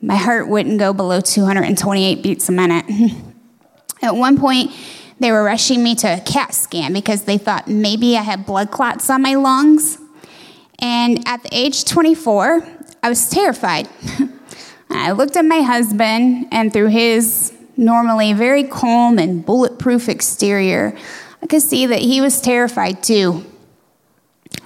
my 0.00 0.16
heart 0.16 0.48
wouldn't 0.48 0.78
go 0.78 0.92
below 0.92 1.20
228 1.20 2.22
beats 2.22 2.48
a 2.48 2.52
minute. 2.52 2.84
At 4.02 4.14
one 4.14 4.38
point, 4.38 4.70
they 5.18 5.32
were 5.32 5.42
rushing 5.42 5.82
me 5.82 5.94
to 5.96 6.06
a 6.06 6.20
CAT 6.20 6.54
scan 6.54 6.92
because 6.92 7.24
they 7.24 7.38
thought 7.38 7.66
maybe 7.66 8.16
I 8.16 8.22
had 8.22 8.46
blood 8.46 8.70
clots 8.70 9.10
on 9.10 9.22
my 9.22 9.34
lungs. 9.34 9.98
And 10.80 11.26
at 11.26 11.42
the 11.42 11.48
age 11.52 11.84
24, 11.84 12.66
I 13.02 13.08
was 13.08 13.28
terrified. 13.30 13.88
I 14.90 15.12
looked 15.12 15.36
at 15.36 15.44
my 15.44 15.60
husband, 15.60 16.48
and 16.50 16.72
through 16.72 16.88
his 16.88 17.52
normally 17.76 18.32
very 18.32 18.64
calm 18.64 19.18
and 19.18 19.44
bulletproof 19.44 20.08
exterior, 20.08 20.96
I 21.42 21.46
could 21.46 21.62
see 21.62 21.86
that 21.86 22.00
he 22.00 22.20
was 22.20 22.40
terrified 22.40 23.02
too. 23.02 23.44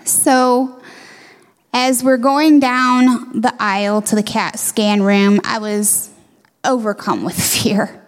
So 0.04 0.80
as 1.72 2.04
we're 2.04 2.18
going 2.18 2.60
down 2.60 3.40
the 3.40 3.54
aisle 3.58 4.02
to 4.02 4.16
the 4.16 4.22
CAT 4.22 4.58
scan 4.58 5.02
room, 5.02 5.40
I 5.44 5.58
was 5.58 6.10
overcome 6.64 7.24
with 7.24 7.40
fear. 7.62 8.02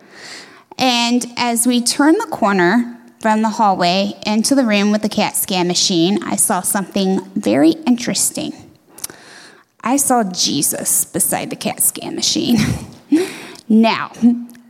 And 0.79 1.25
as 1.37 1.67
we 1.67 1.83
turned 1.83 2.21
the 2.21 2.27
corner 2.27 2.94
from 3.25 3.41
the 3.41 3.49
hallway 3.49 4.13
into 4.27 4.55
the 4.55 4.67
room 4.67 4.93
with 4.93 5.01
the 5.01 5.09
CAT 5.09 5.35
scan 5.35 5.67
machine, 5.67 6.23
I 6.25 6.37
saw 6.37 6.61
something 6.61 7.25
very 7.31 7.71
interesting. 7.71 8.53
I 9.83 9.97
saw 9.97 10.25
Jesus 10.25 11.07
beside 11.07 11.49
the 11.49 11.57
CAT 11.57 11.81
scan 11.81 12.17
machine. 12.17 12.59
now, 13.69 14.13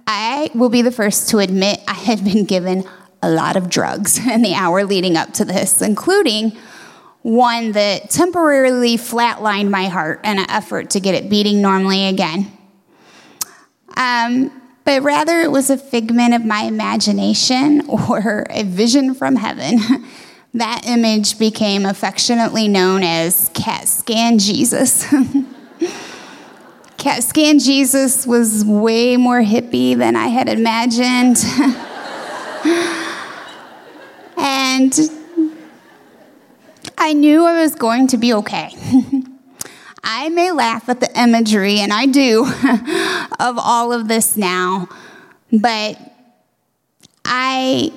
I 0.07 0.53
will 0.55 0.69
be 0.69 0.83
the 0.83 0.93
first 0.93 1.31
to 1.31 1.39
admit 1.39 1.81
I 1.89 1.95
had 1.95 2.23
been 2.25 2.45
given 2.45 2.85
a 3.21 3.29
lot 3.29 3.57
of 3.57 3.69
drugs 3.69 4.25
in 4.25 4.43
the 4.43 4.55
hour 4.55 4.85
leading 4.85 5.17
up 5.17 5.33
to 5.33 5.45
this, 5.45 5.83
including 5.83 6.57
one 7.23 7.73
that 7.73 8.09
temporarily 8.09 8.97
flatlined 8.97 9.69
my 9.69 9.87
heart 9.89 10.21
in 10.23 10.39
an 10.39 10.49
effort 10.49 10.91
to 10.91 11.01
get 11.01 11.17
it 11.17 11.29
beating 11.29 11.61
normally 11.61 12.07
again. 12.07 12.57
Um, 13.97 14.53
but 14.85 15.03
rather, 15.03 15.41
it 15.41 15.51
was 15.51 15.71
a 15.71 15.79
figment 15.79 16.35
of 16.35 16.45
my 16.45 16.63
imagination 16.63 17.83
or 17.89 18.47
a 18.51 18.65
vision 18.65 19.15
from 19.15 19.37
heaven. 19.37 19.79
that 20.55 20.83
image 20.87 21.39
became 21.39 21.85
affectionately 21.87 22.69
known 22.69 23.03
as 23.03 23.51
CAT 23.55 23.89
Scan 23.89 24.39
Jesus. 24.39 25.07
CAT 26.99 27.23
Scan 27.25 27.59
Jesus 27.59 28.27
was 28.27 28.65
way 28.65 29.17
more 29.17 29.43
hippie 29.43 29.97
than 29.97 30.17
I 30.17 30.29
had 30.29 30.49
imagined. 30.49 31.39
and 34.37 35.11
I 36.97 37.13
knew 37.13 37.45
I 37.45 37.61
was 37.63 37.75
going 37.75 38.07
to 38.09 38.17
be 38.17 38.33
okay. 38.35 38.73
I 40.05 40.29
may 40.29 40.53
laugh 40.53 40.89
at 40.89 41.01
the 41.01 41.11
imagery, 41.19 41.81
and 41.81 41.93
I 41.93 42.07
do, 42.07 42.45
of 43.41 43.59
all 43.59 43.93
of 43.93 44.07
this 44.07 44.37
now, 44.37 44.89
but 45.51 45.99
I, 47.25 47.91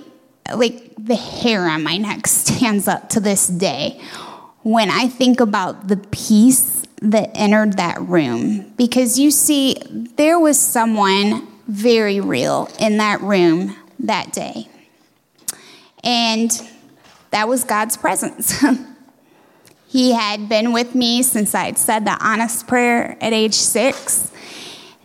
like, 0.56 0.94
the 0.98 1.16
hair 1.16 1.68
on 1.68 1.84
my 1.84 1.98
neck 1.98 2.26
stands 2.28 2.88
up 2.88 3.10
to 3.10 3.20
this 3.20 3.48
day 3.48 4.02
when 4.64 4.90
I 4.90 5.08
think 5.08 5.40
about 5.40 5.90
the 5.90 5.98
peace 5.98 6.84
that 7.02 7.30
entered 7.36 7.78
that 7.78 8.02
room. 8.02 8.72
Because 8.78 9.20
you 9.20 9.30
see, 9.30 9.76
there 10.16 10.40
was 10.40 10.60
someone 10.60 11.48
very 11.68 12.20
real 12.20 12.70
in 12.80 12.98
that 12.98 13.22
room 13.22 13.76
that 14.00 14.32
day. 14.32 14.68
And 16.04 16.52
that 17.32 17.48
was 17.48 17.64
God's 17.64 17.98
presence. 17.98 18.64
he 19.88 20.12
had 20.14 20.50
been 20.50 20.74
with 20.74 20.96
me 20.96 21.24
since 21.24 21.56
I'd 21.56 21.78
said 21.78 22.06
the 22.06 22.18
honest 22.20 22.68
prayer 22.68 23.18
at 23.22 23.34
age 23.34 23.54
six. 23.54 24.32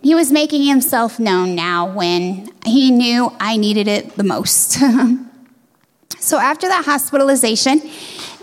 He 0.02 0.14
was 0.14 0.32
making 0.32 0.64
himself 0.64 1.20
known 1.20 1.54
now 1.54 1.92
when 1.92 2.50
he 2.66 2.90
knew 2.90 3.32
I 3.38 3.56
needed 3.56 3.86
it 3.86 4.16
the 4.16 4.24
most. 4.24 4.72
so 6.18 6.38
after 6.38 6.66
that 6.66 6.84
hospitalization, 6.84 7.80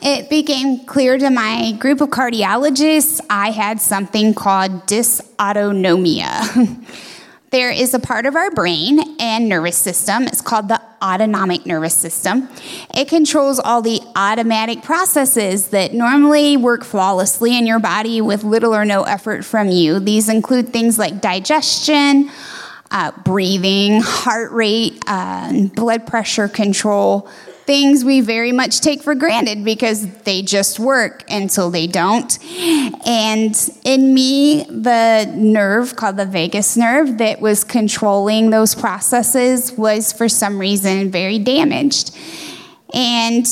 it 0.01 0.29
became 0.29 0.85
clear 0.85 1.17
to 1.17 1.29
my 1.29 1.73
group 1.73 1.99
of 1.99 2.09
cardiologists 2.09 3.19
I 3.29 3.51
had 3.51 3.81
something 3.81 4.33
called 4.33 4.87
dysautonomia. 4.87 6.85
There 7.51 7.71
is 7.71 7.95
a 7.95 7.99
part 7.99 8.27
of 8.27 8.35
our 8.35 8.51
brain 8.51 8.99
and 9.19 9.49
nervous 9.49 9.75
system. 9.75 10.27
It's 10.27 10.41
called 10.41 10.67
the 10.67 10.79
autonomic 11.01 11.65
nervous 11.65 11.95
system. 11.95 12.49
It 12.95 13.07
controls 13.07 13.59
all 13.59 13.81
the 13.81 14.01
automatic 14.15 14.83
processes 14.83 15.69
that 15.69 15.93
normally 15.93 16.57
work 16.57 16.83
flawlessly 16.83 17.57
in 17.57 17.65
your 17.65 17.79
body 17.79 18.21
with 18.21 18.43
little 18.43 18.75
or 18.75 18.85
no 18.85 19.03
effort 19.03 19.45
from 19.45 19.69
you. 19.69 19.99
These 19.99 20.29
include 20.29 20.73
things 20.73 20.97
like 20.97 21.21
digestion, 21.21 22.29
uh, 22.91 23.11
breathing, 23.23 24.01
heart 24.01 24.51
rate, 24.51 25.01
uh, 25.07 25.67
blood 25.75 26.07
pressure 26.07 26.47
control, 26.47 27.29
things 27.69 28.03
we 28.03 28.19
very 28.19 28.51
much 28.51 28.81
take 28.81 29.03
for 29.03 29.13
granted 29.13 29.63
because 29.63 30.07
they 30.23 30.41
just 30.41 30.79
work 30.79 31.23
until 31.29 31.69
they 31.69 31.85
don't. 31.85 32.39
And 33.05 33.55
in 33.83 34.11
me, 34.11 34.63
the 34.63 35.31
nerve 35.35 35.95
called 35.95 36.17
the 36.17 36.25
vagus 36.25 36.75
nerve 36.75 37.19
that 37.19 37.41
was 37.41 37.63
controlling 37.63 38.49
those 38.49 38.73
processes 38.73 39.71
was 39.73 40.11
for 40.11 40.27
some 40.27 40.57
reason 40.57 41.11
very 41.11 41.37
damaged. 41.37 42.17
And 42.91 43.45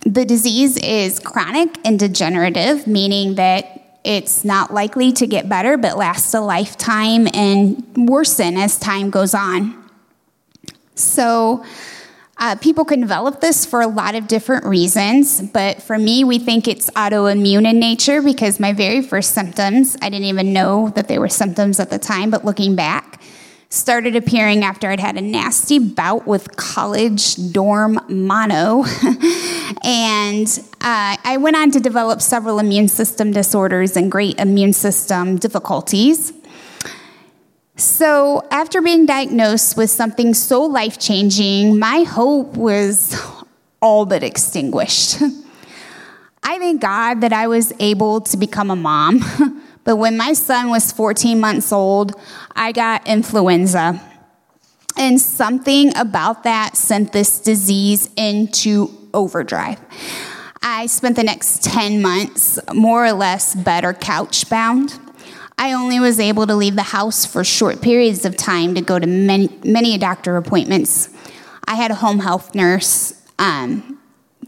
the 0.00 0.24
disease 0.24 0.76
is 0.78 1.20
chronic 1.20 1.78
and 1.84 2.00
degenerative, 2.00 2.88
meaning 2.88 3.36
that 3.36 4.00
it's 4.02 4.44
not 4.44 4.74
likely 4.74 5.12
to 5.12 5.28
get 5.28 5.48
better 5.48 5.76
but 5.76 5.96
lasts 5.96 6.34
a 6.34 6.40
lifetime 6.40 7.28
and 7.32 7.86
worsen 7.96 8.56
as 8.56 8.76
time 8.76 9.08
goes 9.08 9.34
on. 9.34 9.88
So, 10.96 11.64
uh, 12.40 12.56
people 12.56 12.86
can 12.86 13.00
develop 13.00 13.40
this 13.40 13.66
for 13.66 13.82
a 13.82 13.86
lot 13.86 14.14
of 14.14 14.26
different 14.26 14.64
reasons, 14.64 15.42
but 15.42 15.82
for 15.82 15.98
me, 15.98 16.24
we 16.24 16.38
think 16.38 16.66
it's 16.66 16.88
autoimmune 16.92 17.68
in 17.68 17.78
nature 17.78 18.22
because 18.22 18.58
my 18.58 18.72
very 18.72 19.02
first 19.02 19.34
symptoms, 19.34 19.94
I 20.00 20.08
didn't 20.08 20.24
even 20.24 20.54
know 20.54 20.88
that 20.96 21.06
they 21.06 21.18
were 21.18 21.28
symptoms 21.28 21.78
at 21.78 21.90
the 21.90 21.98
time, 21.98 22.30
but 22.30 22.42
looking 22.42 22.74
back, 22.74 23.20
started 23.68 24.16
appearing 24.16 24.64
after 24.64 24.88
I'd 24.88 25.00
had 25.00 25.18
a 25.18 25.20
nasty 25.20 25.78
bout 25.78 26.26
with 26.26 26.56
college 26.56 27.52
dorm 27.52 28.00
mono. 28.08 28.84
and 29.84 30.48
uh, 30.80 31.16
I 31.22 31.36
went 31.38 31.56
on 31.56 31.70
to 31.72 31.80
develop 31.80 32.22
several 32.22 32.58
immune 32.58 32.88
system 32.88 33.32
disorders 33.32 33.98
and 33.98 34.10
great 34.10 34.38
immune 34.40 34.72
system 34.72 35.36
difficulties. 35.36 36.32
So, 37.80 38.46
after 38.50 38.82
being 38.82 39.06
diagnosed 39.06 39.74
with 39.74 39.88
something 39.90 40.34
so 40.34 40.64
life 40.64 40.98
changing, 40.98 41.78
my 41.78 42.02
hope 42.02 42.54
was 42.54 43.18
all 43.80 44.04
but 44.04 44.22
extinguished. 44.22 45.22
I 46.42 46.58
thank 46.58 46.82
God 46.82 47.22
that 47.22 47.32
I 47.32 47.46
was 47.46 47.72
able 47.80 48.20
to 48.20 48.36
become 48.36 48.70
a 48.70 48.76
mom, 48.76 49.24
but 49.84 49.96
when 49.96 50.18
my 50.18 50.34
son 50.34 50.68
was 50.68 50.92
14 50.92 51.40
months 51.40 51.72
old, 51.72 52.20
I 52.54 52.72
got 52.72 53.08
influenza. 53.08 53.98
And 54.98 55.18
something 55.18 55.96
about 55.96 56.42
that 56.42 56.76
sent 56.76 57.14
this 57.14 57.40
disease 57.40 58.10
into 58.14 58.90
overdrive. 59.14 59.80
I 60.60 60.84
spent 60.84 61.16
the 61.16 61.24
next 61.24 61.64
10 61.64 62.02
months 62.02 62.58
more 62.74 63.06
or 63.06 63.12
less 63.12 63.54
better 63.54 63.94
couch 63.94 64.50
bound. 64.50 64.98
I 65.60 65.74
only 65.74 66.00
was 66.00 66.18
able 66.18 66.46
to 66.46 66.54
leave 66.54 66.74
the 66.74 66.82
house 66.82 67.26
for 67.26 67.44
short 67.44 67.82
periods 67.82 68.24
of 68.24 68.34
time 68.34 68.74
to 68.76 68.80
go 68.80 68.98
to 68.98 69.06
many, 69.06 69.50
many 69.62 69.98
doctor 69.98 70.38
appointments. 70.38 71.10
I 71.66 71.74
had 71.74 71.90
a 71.90 71.96
home 71.96 72.20
health 72.20 72.54
nurse 72.54 73.12
um, 73.38 74.00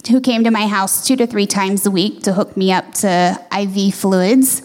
who 0.08 0.22
came 0.22 0.42
to 0.44 0.50
my 0.50 0.66
house 0.66 1.06
two 1.06 1.16
to 1.16 1.26
three 1.26 1.46
times 1.46 1.84
a 1.84 1.90
week 1.90 2.22
to 2.22 2.32
hook 2.32 2.56
me 2.56 2.72
up 2.72 2.94
to 2.94 3.38
IV 3.54 3.94
fluids. 3.94 4.62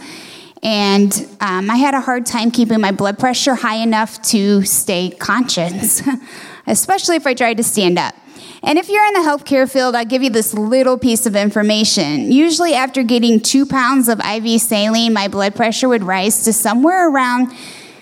And 0.64 1.14
um, 1.42 1.70
I 1.70 1.76
had 1.76 1.94
a 1.94 2.00
hard 2.00 2.26
time 2.26 2.50
keeping 2.52 2.80
my 2.80 2.94
blood 2.94 3.20
pressure 3.20 3.56
high 3.56 3.84
enough 3.84 4.22
to 4.30 4.64
stay 4.64 5.10
conscious, 5.10 6.02
especially 6.66 7.18
if 7.18 7.28
I 7.28 7.34
tried 7.34 7.58
to 7.58 7.64
stand 7.64 8.00
up. 8.00 8.16
And 8.64 8.78
if 8.78 8.90
you're 8.90 9.06
in 9.06 9.14
the 9.14 9.20
healthcare 9.20 9.70
field, 9.72 9.96
I'll 9.96 10.06
give 10.06 10.24
you 10.24 10.30
this 10.30 10.54
little 10.54 10.98
piece 10.98 11.26
of 11.26 11.36
information. 11.36 12.32
Usually, 12.32 12.74
after 12.74 13.04
getting 13.04 13.40
two 13.40 13.66
pounds 13.66 14.10
of 14.10 14.20
IV 14.20 14.62
saline, 14.62 15.14
my 15.14 15.28
blood 15.28 15.56
pressure 15.56 15.90
would 15.90 16.04
rise 16.04 16.44
to 16.46 16.54
somewhere 16.54 17.10
around 17.10 17.52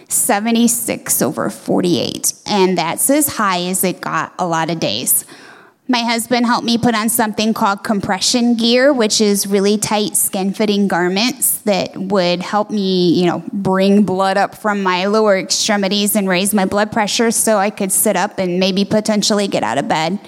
76 0.10 1.22
over 1.22 1.50
48. 1.50 2.34
And 2.46 2.78
that's 2.78 3.10
as 3.10 3.28
high 3.28 3.64
as 3.64 3.84
it 3.84 4.02
got 4.02 4.34
a 4.40 4.48
lot 4.48 4.70
of 4.70 4.80
days. 4.80 5.26
My 5.88 6.00
husband 6.00 6.48
helped 6.48 6.66
me 6.66 6.80
put 6.80 6.96
on 6.96 7.10
something 7.10 7.54
called 7.54 7.84
compression 7.84 8.56
gear, 8.56 8.92
which 8.92 9.22
is 9.22 9.46
really 9.46 9.78
tight 9.78 10.16
skin 10.16 10.52
fitting 10.52 10.88
garments 10.88 11.60
that 11.60 11.96
would 11.96 12.42
help 12.42 12.72
me, 12.72 13.14
you 13.14 13.28
know, 13.28 13.44
bring 13.54 14.02
blood 14.04 14.36
up 14.36 14.56
from 14.56 14.82
my 14.82 15.06
lower 15.06 15.38
extremities 15.38 16.16
and 16.16 16.28
raise 16.28 16.56
my 16.56 16.66
blood 16.66 16.92
pressure 16.92 17.30
so 17.30 17.58
I 17.58 17.70
could 17.70 17.92
sit 17.92 18.16
up 18.16 18.40
and 18.40 18.60
maybe 18.60 18.84
potentially 18.84 19.48
get 19.48 19.62
out 19.62 19.78
of 19.78 19.88
bed. 19.88 20.20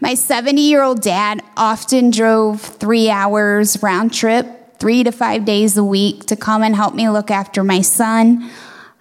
My 0.00 0.14
70 0.14 0.62
year 0.62 0.82
old 0.82 1.02
dad 1.02 1.42
often 1.58 2.10
drove 2.10 2.62
three 2.62 3.10
hours 3.10 3.82
round 3.82 4.14
trip, 4.14 4.78
three 4.78 5.04
to 5.04 5.12
five 5.12 5.44
days 5.44 5.76
a 5.76 5.84
week 5.84 6.24
to 6.26 6.36
come 6.36 6.62
and 6.62 6.74
help 6.74 6.94
me 6.94 7.10
look 7.10 7.30
after 7.30 7.62
my 7.62 7.82
son. 7.82 8.50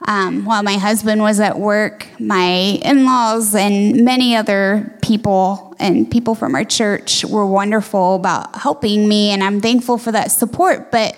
Um, 0.07 0.43
while 0.45 0.61
my 0.61 0.75
husband 0.77 1.21
was 1.21 1.39
at 1.39 1.57
work, 1.57 2.05
my 2.19 2.47
in 2.83 3.05
laws 3.05 3.55
and 3.55 4.03
many 4.03 4.35
other 4.35 4.97
people 5.01 5.64
and 5.79 6.09
people 6.09 6.35
from 6.35 6.55
our 6.55 6.63
church 6.63 7.25
were 7.25 7.45
wonderful 7.45 8.15
about 8.15 8.55
helping 8.55 9.07
me, 9.07 9.31
and 9.31 9.43
I'm 9.43 9.61
thankful 9.61 9.97
for 9.97 10.11
that 10.11 10.31
support. 10.31 10.91
But 10.91 11.17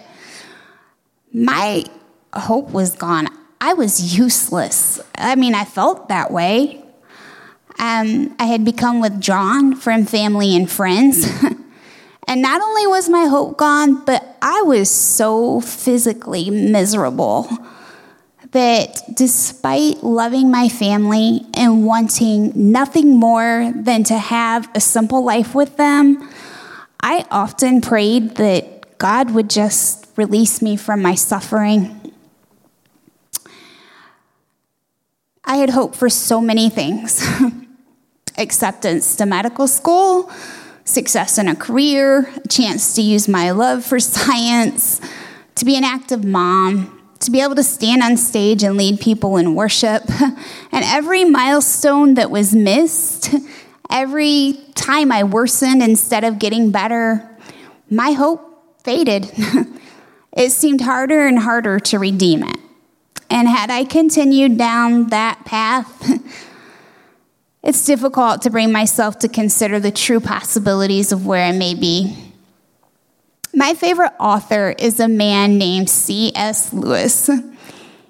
my 1.33 1.85
hope 2.33 2.71
was 2.71 2.95
gone. 2.95 3.27
I 3.59 3.73
was 3.73 4.17
useless. 4.17 4.99
I 5.15 5.35
mean, 5.35 5.55
I 5.55 5.65
felt 5.65 6.09
that 6.09 6.31
way. 6.31 6.83
Um, 7.79 8.35
I 8.39 8.45
had 8.45 8.65
become 8.65 9.01
withdrawn 9.01 9.75
from 9.75 10.05
family 10.05 10.55
and 10.55 10.69
friends. 10.69 11.27
and 12.27 12.41
not 12.41 12.61
only 12.61 12.87
was 12.87 13.09
my 13.09 13.25
hope 13.25 13.57
gone, 13.57 14.03
but 14.05 14.37
I 14.41 14.61
was 14.63 14.89
so 14.89 15.61
physically 15.61 16.49
miserable 16.49 17.47
that 18.57 19.03
despite 19.13 20.03
loving 20.03 20.49
my 20.49 20.67
family 20.67 21.45
and 21.53 21.85
wanting 21.85 22.71
nothing 22.71 23.15
more 23.15 23.71
than 23.75 24.03
to 24.03 24.17
have 24.17 24.67
a 24.73 24.79
simple 24.79 25.23
life 25.23 25.53
with 25.53 25.77
them, 25.77 26.27
I 26.99 27.23
often 27.29 27.81
prayed 27.81 28.37
that 28.37 28.97
God 28.97 29.29
would 29.29 29.47
just 29.47 30.07
release 30.15 30.59
me 30.59 30.75
from 30.75 31.03
my 31.03 31.13
suffering. 31.13 32.11
I 35.45 35.57
had 35.57 35.69
hoped 35.69 35.95
for 35.95 36.09
so 36.09 36.41
many 36.41 36.71
things 36.71 37.23
acceptance 38.39 39.15
to 39.17 39.27
medical 39.27 39.67
school, 39.67 40.31
success 40.83 41.37
in 41.37 41.47
a 41.47 41.55
career, 41.55 42.27
a 42.43 42.47
chance 42.47 42.95
to 42.95 43.03
use 43.03 43.27
my 43.27 43.51
love 43.51 43.85
for 43.85 43.99
science, 44.15 44.99
to 45.53 45.63
be 45.63 45.75
an 45.75 45.83
active 45.83 46.25
mom, 46.25 46.96
to 47.19 47.31
be 47.31 47.41
able 47.41 47.55
to 47.55 47.63
stand 47.63 48.03
on 48.03 48.17
stage 48.17 48.63
and 48.63 48.77
lead 48.77 48.99
people 48.99 49.37
in 49.37 49.55
worship. 49.55 50.03
And 50.69 50.85
every 50.85 51.25
milestone 51.25 52.15
that 52.15 52.29
was 52.29 52.53
missed, 52.53 53.33
every 53.89 54.59
time 54.75 55.11
I 55.11 55.23
worsened 55.23 55.81
instead 55.81 56.23
of 56.23 56.37
getting 56.37 56.71
better, 56.71 57.27
my 57.89 58.11
hope 58.11 58.47
faded. 58.83 59.31
it 60.37 60.51
seemed 60.51 60.81
harder 60.81 61.25
and 61.25 61.39
harder 61.39 61.79
to 61.79 61.97
redeem 61.97 62.43
it. 62.43 62.57
And 63.29 63.47
had 63.47 63.69
I 63.71 63.85
continued 63.85 64.57
down 64.57 65.07
that 65.07 65.45
path, 65.45 66.09
it's 67.63 67.83
difficult 67.85 68.43
to 68.43 68.49
bring 68.49 68.71
myself 68.71 69.19
to 69.19 69.27
consider 69.27 69.79
the 69.79 69.91
true 69.91 70.19
possibilities 70.19 71.11
of 71.11 71.25
where 71.25 71.43
I 71.43 71.51
may 71.51 71.73
be. 71.73 72.26
My 73.57 73.73
favorite 73.73 74.13
author 74.19 74.75
is 74.77 74.99
a 74.99 75.07
man 75.07 75.57
named 75.57 75.89
C.S. 75.89 76.71
Lewis. 76.73 77.27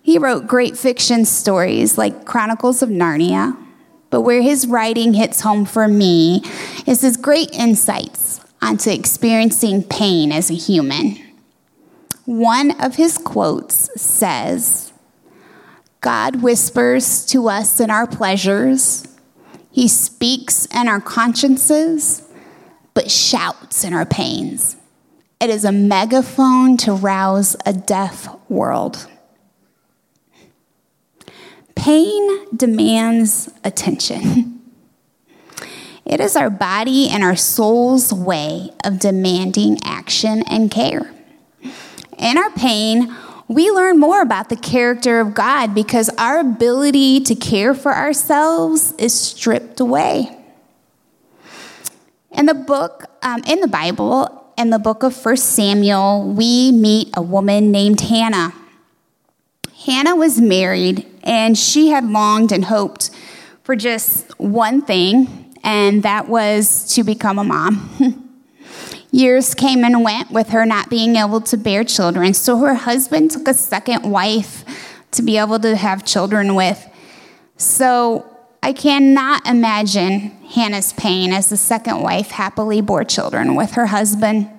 He 0.03 0.17
wrote 0.17 0.45
great 0.45 0.77
fiction 0.77 1.23
stories 1.23 1.97
like 1.97 2.25
Chronicles 2.25 2.81
of 2.81 2.89
Narnia, 2.89 3.57
but 4.09 4.23
where 4.23 4.41
his 4.41 4.67
writing 4.67 5.13
hits 5.13 5.39
home 5.39 5.63
for 5.63 5.87
me 5.87 6.41
is 6.85 6.99
his 6.99 7.15
great 7.15 7.49
insights 7.53 8.41
onto 8.61 8.89
experiencing 8.89 9.83
pain 9.83 10.33
as 10.33 10.51
a 10.51 10.53
human. 10.53 11.17
One 12.25 12.71
of 12.81 12.97
his 12.97 13.17
quotes 13.17 13.89
says, 13.99 14.91
God 16.01 16.41
whispers 16.41 17.25
to 17.27 17.47
us 17.47 17.79
in 17.79 17.89
our 17.89 18.05
pleasures, 18.05 19.07
He 19.71 19.87
speaks 19.87 20.65
in 20.65 20.89
our 20.89 20.99
consciences, 20.99 22.21
but 22.93 23.09
shouts 23.09 23.85
in 23.85 23.93
our 23.93 24.05
pains. 24.05 24.75
It 25.39 25.49
is 25.49 25.65
a 25.65 25.71
megaphone 25.71 26.77
to 26.77 26.93
rouse 26.93 27.55
a 27.65 27.73
deaf 27.73 28.27
world. 28.49 29.07
Pain 31.75 32.55
demands 32.55 33.51
attention. 33.63 34.53
It 36.07 36.21
is 36.21 36.37
our 36.37 36.49
body 36.49 37.09
and 37.09 37.21
our 37.21 37.35
soul's 37.35 38.13
way 38.13 38.71
of 38.85 38.97
demanding 38.97 39.77
action 39.83 40.41
and 40.47 40.71
care. 40.71 41.11
In 42.17 42.37
our 42.37 42.49
pain, 42.51 43.13
we 43.49 43.69
learn 43.71 43.99
more 43.99 44.21
about 44.21 44.47
the 44.47 44.55
character 44.55 45.19
of 45.19 45.33
God 45.33 45.75
because 45.75 46.09
our 46.17 46.39
ability 46.39 47.19
to 47.21 47.35
care 47.35 47.73
for 47.73 47.93
ourselves 47.93 48.93
is 48.93 49.13
stripped 49.13 49.81
away. 49.81 50.29
In 52.31 52.45
the 52.45 52.53
book, 52.53 53.05
um, 53.21 53.43
in 53.45 53.59
the 53.59 53.67
Bible, 53.67 54.36
in 54.57 54.71
the 54.71 54.79
book 54.79 55.03
of 55.03 55.15
1 55.23 55.37
Samuel, 55.37 56.33
we 56.33 56.71
meet 56.71 57.09
a 57.15 57.21
woman 57.21 57.71
named 57.71 58.01
Hannah. 58.01 58.53
Hannah 59.85 60.15
was 60.15 60.41
married, 60.41 61.05
and 61.23 61.55
she 61.55 61.89
had 61.89 62.03
longed 62.09 62.51
and 62.51 62.65
hoped 62.65 63.11
for 63.63 63.75
just 63.75 64.37
one 64.39 64.81
thing, 64.81 65.53
and 65.63 66.01
that 66.01 66.27
was 66.27 66.91
to 66.95 67.03
become 67.03 67.37
a 67.37 67.43
mom. 67.43 68.33
Years 69.11 69.53
came 69.53 69.83
and 69.85 70.03
went 70.03 70.31
with 70.31 70.49
her 70.49 70.65
not 70.65 70.89
being 70.89 71.15
able 71.15 71.39
to 71.41 71.55
bear 71.55 71.83
children, 71.83 72.33
so 72.33 72.57
her 72.57 72.73
husband 72.73 73.31
took 73.31 73.47
a 73.47 73.53
second 73.53 74.09
wife 74.09 74.65
to 75.11 75.21
be 75.21 75.37
able 75.37 75.59
to 75.59 75.75
have 75.75 76.03
children 76.03 76.55
with. 76.55 76.83
So 77.57 78.36
I 78.67 78.73
cannot 78.73 79.47
imagine 79.47 80.31
Hannah's 80.49 80.91
pain 80.91 81.31
as 81.31 81.49
the 81.49 81.55
second 81.55 82.01
wife 82.01 82.31
happily 82.31 82.81
bore 82.81 83.05
children 83.05 83.55
with 83.55 83.71
her 83.75 83.85
husband. 83.85 84.49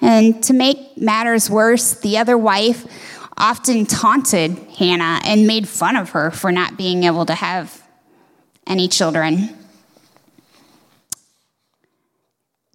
And 0.00 0.42
to 0.44 0.54
make 0.54 0.96
matters 0.96 1.50
worse, 1.50 1.92
the 1.92 2.16
other 2.16 2.38
wife 2.38 2.86
often 3.36 3.84
taunted 3.84 4.52
Hannah 4.78 5.20
and 5.22 5.46
made 5.46 5.68
fun 5.68 5.96
of 5.96 6.08
her 6.12 6.30
for 6.30 6.50
not 6.50 6.78
being 6.78 7.04
able 7.04 7.26
to 7.26 7.34
have 7.34 7.86
any 8.66 8.88
children. 8.88 9.50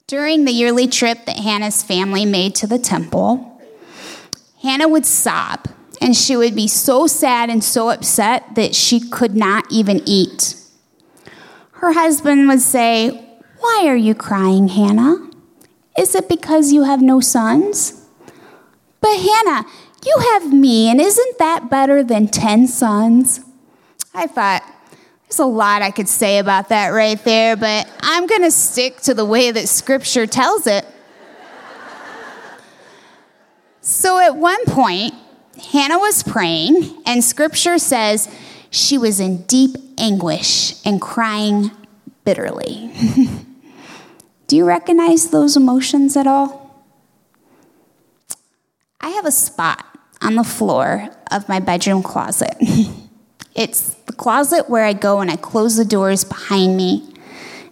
During 0.05 0.45
the 0.45 0.51
yearly 0.51 0.85
trip 0.85 1.25
that 1.25 1.37
Hannah's 1.37 1.81
family 1.81 2.23
made 2.23 2.53
to 2.53 2.67
the 2.67 2.77
temple, 2.77 3.59
Hannah 4.61 4.89
would 4.89 5.07
sob 5.07 5.69
and 5.99 6.15
she 6.15 6.37
would 6.37 6.53
be 6.53 6.67
so 6.67 7.07
sad 7.07 7.49
and 7.49 7.63
so 7.63 7.89
upset 7.89 8.53
that 8.53 8.75
she 8.75 8.99
could 8.99 9.35
not 9.35 9.65
even 9.71 9.99
eat 10.05 10.59
her 11.83 11.91
husband 11.91 12.47
would 12.47 12.61
say, 12.61 13.09
Why 13.59 13.83
are 13.87 13.95
you 13.95 14.15
crying, 14.15 14.69
Hannah? 14.69 15.29
Is 15.97 16.15
it 16.15 16.29
because 16.29 16.71
you 16.71 16.83
have 16.83 17.01
no 17.01 17.19
sons? 17.19 18.07
But 19.01 19.17
Hannah, 19.17 19.65
you 20.05 20.17
have 20.31 20.53
me, 20.53 20.87
and 20.87 21.01
isn't 21.01 21.37
that 21.39 21.69
better 21.69 22.01
than 22.01 22.29
10 22.29 22.67
sons? 22.67 23.41
I 24.13 24.27
thought, 24.27 24.63
there's 25.23 25.39
a 25.39 25.45
lot 25.45 25.81
I 25.81 25.91
could 25.91 26.07
say 26.07 26.37
about 26.37 26.69
that 26.69 26.91
right 26.91 27.21
there, 27.25 27.57
but 27.57 27.91
I'm 27.99 28.27
going 28.27 28.43
to 28.43 28.51
stick 28.51 29.01
to 29.01 29.13
the 29.13 29.25
way 29.25 29.51
that 29.51 29.67
scripture 29.67 30.25
tells 30.25 30.67
it. 30.67 30.85
so 33.81 34.19
at 34.19 34.37
one 34.37 34.63
point, 34.67 35.15
Hannah 35.73 35.99
was 35.99 36.23
praying, 36.23 37.03
and 37.05 37.21
scripture 37.21 37.77
says 37.77 38.29
she 38.73 38.97
was 38.97 39.19
in 39.19 39.43
deep 39.43 39.75
anguish 39.99 40.83
and 40.83 40.99
crying 40.99 41.69
bitterly. 42.25 42.91
Do 44.47 44.55
you 44.55 44.65
recognize 44.65 45.29
those 45.29 45.55
emotions 45.55 46.17
at 46.17 46.25
all? 46.25 46.83
I 48.99 49.09
have 49.09 49.27
a 49.27 49.31
spot 49.31 49.85
on 50.21 50.35
the 50.35 50.43
floor 50.43 51.09
of 51.31 51.47
my 51.47 51.59
bedroom 51.59 52.01
closet. 52.01 52.55
it's 53.55 53.91
the 54.07 54.13
closet 54.13 54.71
where 54.71 54.85
I 54.85 54.93
go 54.93 55.19
and 55.19 55.29
I 55.29 55.35
close 55.35 55.75
the 55.75 55.85
doors 55.85 56.23
behind 56.23 56.75
me. 56.75 57.13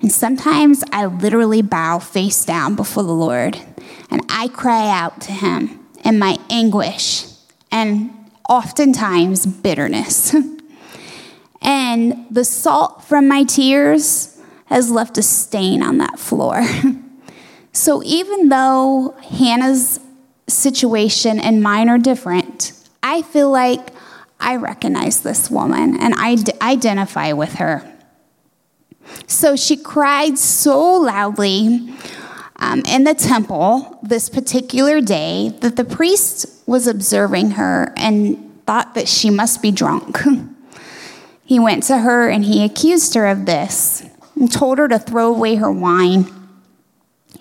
And 0.02 0.12
sometimes 0.12 0.84
I 0.92 1.08
literally 1.08 1.64
bow 1.64 1.98
face 1.98 2.46
down 2.46 2.76
before 2.76 3.04
the 3.04 3.12
Lord 3.12 3.60
and 4.12 4.22
I 4.30 4.50
cry 4.50 4.88
out 4.88 5.20
to 5.22 5.32
Him 5.32 5.80
in 6.06 6.20
my 6.20 6.38
anguish 6.52 7.26
and 7.72 8.14
oftentimes 8.48 9.48
bitterness. 9.48 10.36
and 11.62 12.26
the 12.32 12.44
salt 12.44 13.04
from 13.04 13.28
my 13.28 13.44
tears 13.44 14.40
has 14.66 14.90
left 14.90 15.18
a 15.18 15.22
stain 15.22 15.84
on 15.84 15.98
that 16.00 16.18
floor. 16.18 16.64
so 17.72 18.02
even 18.04 18.50
though 18.50 19.16
Hannah's 19.30 20.00
situation 20.48 21.40
and 21.40 21.62
mine 21.62 21.90
are 21.90 21.98
different, 21.98 22.74
I 23.04 23.22
feel 23.22 23.52
like 23.52 23.90
I 24.40 24.56
recognize 24.56 25.22
this 25.22 25.52
woman 25.52 26.00
and 26.00 26.14
I 26.18 26.36
d- 26.36 26.52
identify 26.62 27.34
with 27.34 27.56
her. 27.56 27.88
So 29.28 29.56
she 29.56 29.78
cried 29.78 30.38
so 30.38 30.98
loudly 30.98 31.94
um, 32.58 32.82
in 32.88 33.04
the 33.04 33.14
temple 33.14 34.00
this 34.02 34.30
particular 34.30 35.02
day 35.02 35.50
that 35.60 35.76
the 35.76 35.84
priest 35.84 36.46
was 36.66 36.88
observing 36.88 37.52
her 37.52 37.94
and 37.98 38.52
thought 38.66 38.96
that 38.96 39.08
she 39.08 39.30
must 39.30 39.62
be 39.62 39.72
drunk. 39.72 40.18
he 41.52 41.60
went 41.60 41.84
to 41.84 41.98
her 41.98 42.30
and 42.30 42.46
he 42.46 42.64
accused 42.64 43.14
her 43.14 43.28
of 43.28 43.46
this 43.46 44.04
and 44.38 44.50
told 44.50 44.78
her 44.78 44.88
to 44.88 44.98
throw 44.98 45.28
away 45.28 45.56
her 45.56 45.70
wine. 45.70 46.26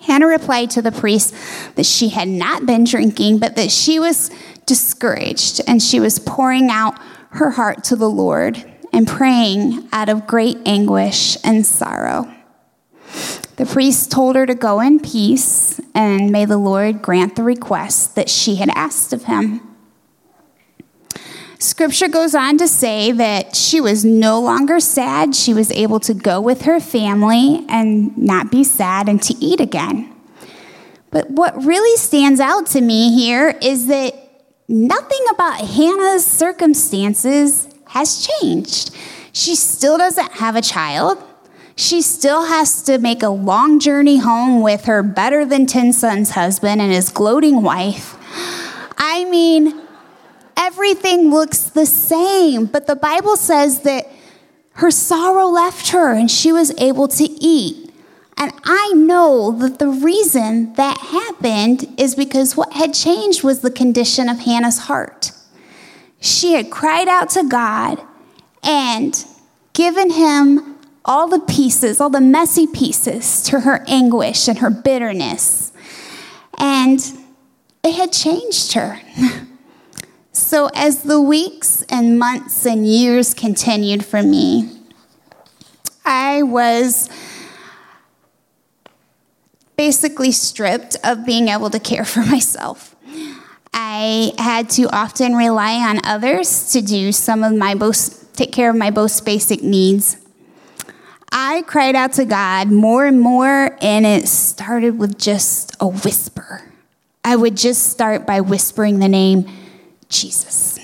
Hannah 0.01 0.27
replied 0.27 0.69
to 0.71 0.81
the 0.81 0.91
priest 0.91 1.33
that 1.75 1.85
she 1.85 2.09
had 2.09 2.27
not 2.27 2.65
been 2.65 2.83
drinking, 2.83 3.39
but 3.39 3.55
that 3.55 3.71
she 3.71 4.01
was 4.01 4.29
discouraged 4.65 5.61
and 5.65 5.81
she 5.81 6.01
was 6.01 6.19
pouring 6.19 6.69
out 6.69 6.99
her 7.29 7.51
heart 7.51 7.85
to 7.85 7.95
the 7.95 8.09
Lord 8.09 8.61
and 8.91 9.07
praying 9.07 9.87
out 9.93 10.09
of 10.09 10.27
great 10.27 10.57
anguish 10.65 11.37
and 11.45 11.65
sorrow. 11.65 12.29
The 13.55 13.65
priest 13.65 14.11
told 14.11 14.35
her 14.35 14.45
to 14.45 14.55
go 14.55 14.81
in 14.81 14.99
peace, 14.99 15.79
and 15.95 16.31
may 16.31 16.43
the 16.43 16.57
Lord 16.57 17.01
grant 17.01 17.37
the 17.37 17.43
request 17.43 18.15
that 18.15 18.29
she 18.29 18.55
had 18.55 18.71
asked 18.75 19.13
of 19.13 19.23
him. 19.23 19.70
Scripture 21.61 22.07
goes 22.07 22.33
on 22.33 22.57
to 22.57 22.67
say 22.67 23.11
that 23.11 23.55
she 23.55 23.79
was 23.79 24.03
no 24.03 24.41
longer 24.41 24.79
sad. 24.79 25.35
She 25.35 25.53
was 25.53 25.71
able 25.71 25.99
to 25.99 26.15
go 26.15 26.41
with 26.41 26.63
her 26.63 26.79
family 26.79 27.63
and 27.69 28.17
not 28.17 28.49
be 28.49 28.63
sad 28.63 29.07
and 29.07 29.21
to 29.21 29.35
eat 29.35 29.61
again. 29.61 30.11
But 31.11 31.29
what 31.29 31.63
really 31.63 31.95
stands 31.97 32.39
out 32.39 32.65
to 32.67 32.81
me 32.81 33.13
here 33.15 33.55
is 33.61 33.85
that 33.87 34.15
nothing 34.67 35.23
about 35.29 35.59
Hannah's 35.61 36.25
circumstances 36.25 37.67
has 37.89 38.27
changed. 38.27 38.89
She 39.31 39.53
still 39.53 39.99
doesn't 39.99 40.31
have 40.31 40.55
a 40.55 40.63
child. 40.63 41.23
She 41.75 42.01
still 42.01 42.45
has 42.45 42.81
to 42.83 42.97
make 42.97 43.21
a 43.21 43.29
long 43.29 43.79
journey 43.79 44.17
home 44.17 44.63
with 44.63 44.85
her 44.85 45.03
better 45.03 45.45
than 45.45 45.67
10 45.67 45.93
sons 45.93 46.31
husband 46.31 46.81
and 46.81 46.91
his 46.91 47.09
gloating 47.09 47.61
wife. 47.61 48.17
I 48.97 49.25
mean, 49.25 49.79
everything 50.57 51.29
looks 51.29 51.63
the 51.63 51.85
same, 51.85 52.65
but 52.65 52.87
the 52.87 52.95
Bible 52.95 53.35
says 53.35 53.81
that 53.81 54.07
her 54.73 54.91
sorrow 54.91 55.47
left 55.47 55.89
her 55.89 56.13
and 56.13 56.29
she 56.29 56.51
was 56.51 56.73
able 56.77 57.07
to 57.09 57.23
eat. 57.23 57.93
And 58.37 58.51
I 58.63 58.93
know 58.95 59.51
that 59.59 59.77
the 59.77 59.89
reason 59.89 60.73
that 60.73 60.97
happened 60.97 61.93
is 61.99 62.15
because 62.15 62.57
what 62.57 62.73
had 62.73 62.93
changed 62.93 63.43
was 63.43 63.61
the 63.61 63.69
condition 63.69 64.29
of 64.29 64.39
Hannah's 64.39 64.79
heart. 64.79 65.31
She 66.19 66.53
had 66.53 66.71
cried 66.71 67.07
out 67.07 67.29
to 67.31 67.43
God 67.43 68.01
and 68.63 69.25
given 69.73 70.11
him 70.11 70.77
all 71.03 71.27
the 71.27 71.39
pieces, 71.39 71.99
all 71.99 72.09
the 72.09 72.21
messy 72.21 72.67
pieces 72.67 73.43
to 73.43 73.61
her 73.61 73.83
anguish 73.87 74.47
and 74.47 74.59
her 74.59 74.69
bitterness. 74.69 75.71
And 76.57 76.99
it 77.83 77.95
had 77.95 78.11
changed 78.11 78.73
her. 78.73 78.99
so, 80.41 80.69
as 80.73 81.03
the 81.03 81.21
weeks 81.21 81.83
and 81.83 82.17
months 82.17 82.65
and 82.65 82.85
years 82.85 83.33
continued 83.33 84.03
for 84.03 84.23
me, 84.23 84.69
I 86.03 86.43
was 86.43 87.09
basically 89.77 90.31
stripped 90.31 90.97
of 91.03 91.25
being 91.25 91.47
able 91.47 91.69
to 91.69 91.79
care 91.79 92.03
for 92.03 92.19
myself. 92.25 92.95
I 93.73 94.33
had 94.37 94.69
to 94.71 94.89
often 94.89 95.35
rely 95.35 95.75
on 95.75 96.01
others 96.03 96.71
to 96.73 96.81
do 96.81 97.11
some 97.11 97.43
of 97.43 97.53
my 97.53 97.73
most, 97.75 98.33
take 98.35 98.51
care 98.51 98.71
of 98.71 98.75
my 98.75 98.89
most 98.89 99.23
basic 99.23 99.63
needs. 99.63 100.17
I 101.31 101.61
cried 101.61 101.95
out 101.95 102.13
to 102.13 102.25
God 102.25 102.69
more 102.71 103.05
and 103.05 103.21
more, 103.21 103.77
and 103.81 104.05
it 104.05 104.27
started 104.27 104.97
with 104.99 105.17
just 105.17 105.75
a 105.79 105.87
whisper. 105.87 106.63
I 107.23 107.35
would 107.35 107.55
just 107.55 107.89
start 107.89 108.25
by 108.25 108.41
whispering 108.41 108.99
the 108.99 109.07
name 109.07 109.47
Jesus. 110.11 110.79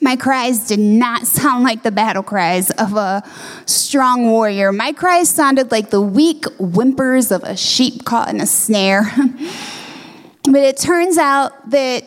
My 0.00 0.16
cries 0.16 0.66
did 0.66 0.78
not 0.78 1.26
sound 1.26 1.64
like 1.64 1.82
the 1.82 1.90
battle 1.90 2.22
cries 2.22 2.70
of 2.70 2.94
a 2.94 3.22
strong 3.66 4.30
warrior. 4.30 4.72
My 4.72 4.92
cries 4.92 5.28
sounded 5.28 5.70
like 5.70 5.90
the 5.90 6.00
weak 6.00 6.44
whimpers 6.58 7.30
of 7.30 7.42
a 7.44 7.56
sheep 7.56 8.04
caught 8.04 8.28
in 8.28 8.40
a 8.40 8.46
snare. 8.46 9.10
but 10.44 10.62
it 10.62 10.78
turns 10.78 11.18
out 11.18 11.70
that 11.70 12.04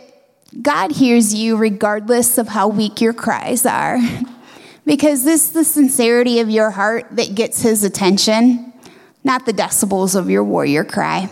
God 0.61 0.91
hears 0.91 1.33
you 1.33 1.55
regardless 1.55 2.37
of 2.37 2.49
how 2.49 2.67
weak 2.67 3.01
your 3.01 3.13
cries 3.13 3.65
are. 3.65 3.99
Because 4.83 5.23
this 5.23 5.43
is 5.43 5.51
the 5.51 5.63
sincerity 5.63 6.39
of 6.39 6.49
your 6.49 6.71
heart 6.71 7.05
that 7.11 7.35
gets 7.35 7.61
his 7.61 7.83
attention, 7.83 8.73
not 9.23 9.45
the 9.45 9.53
decibels 9.53 10.15
of 10.15 10.27
your 10.27 10.43
warrior 10.43 10.83
cry. 10.83 11.29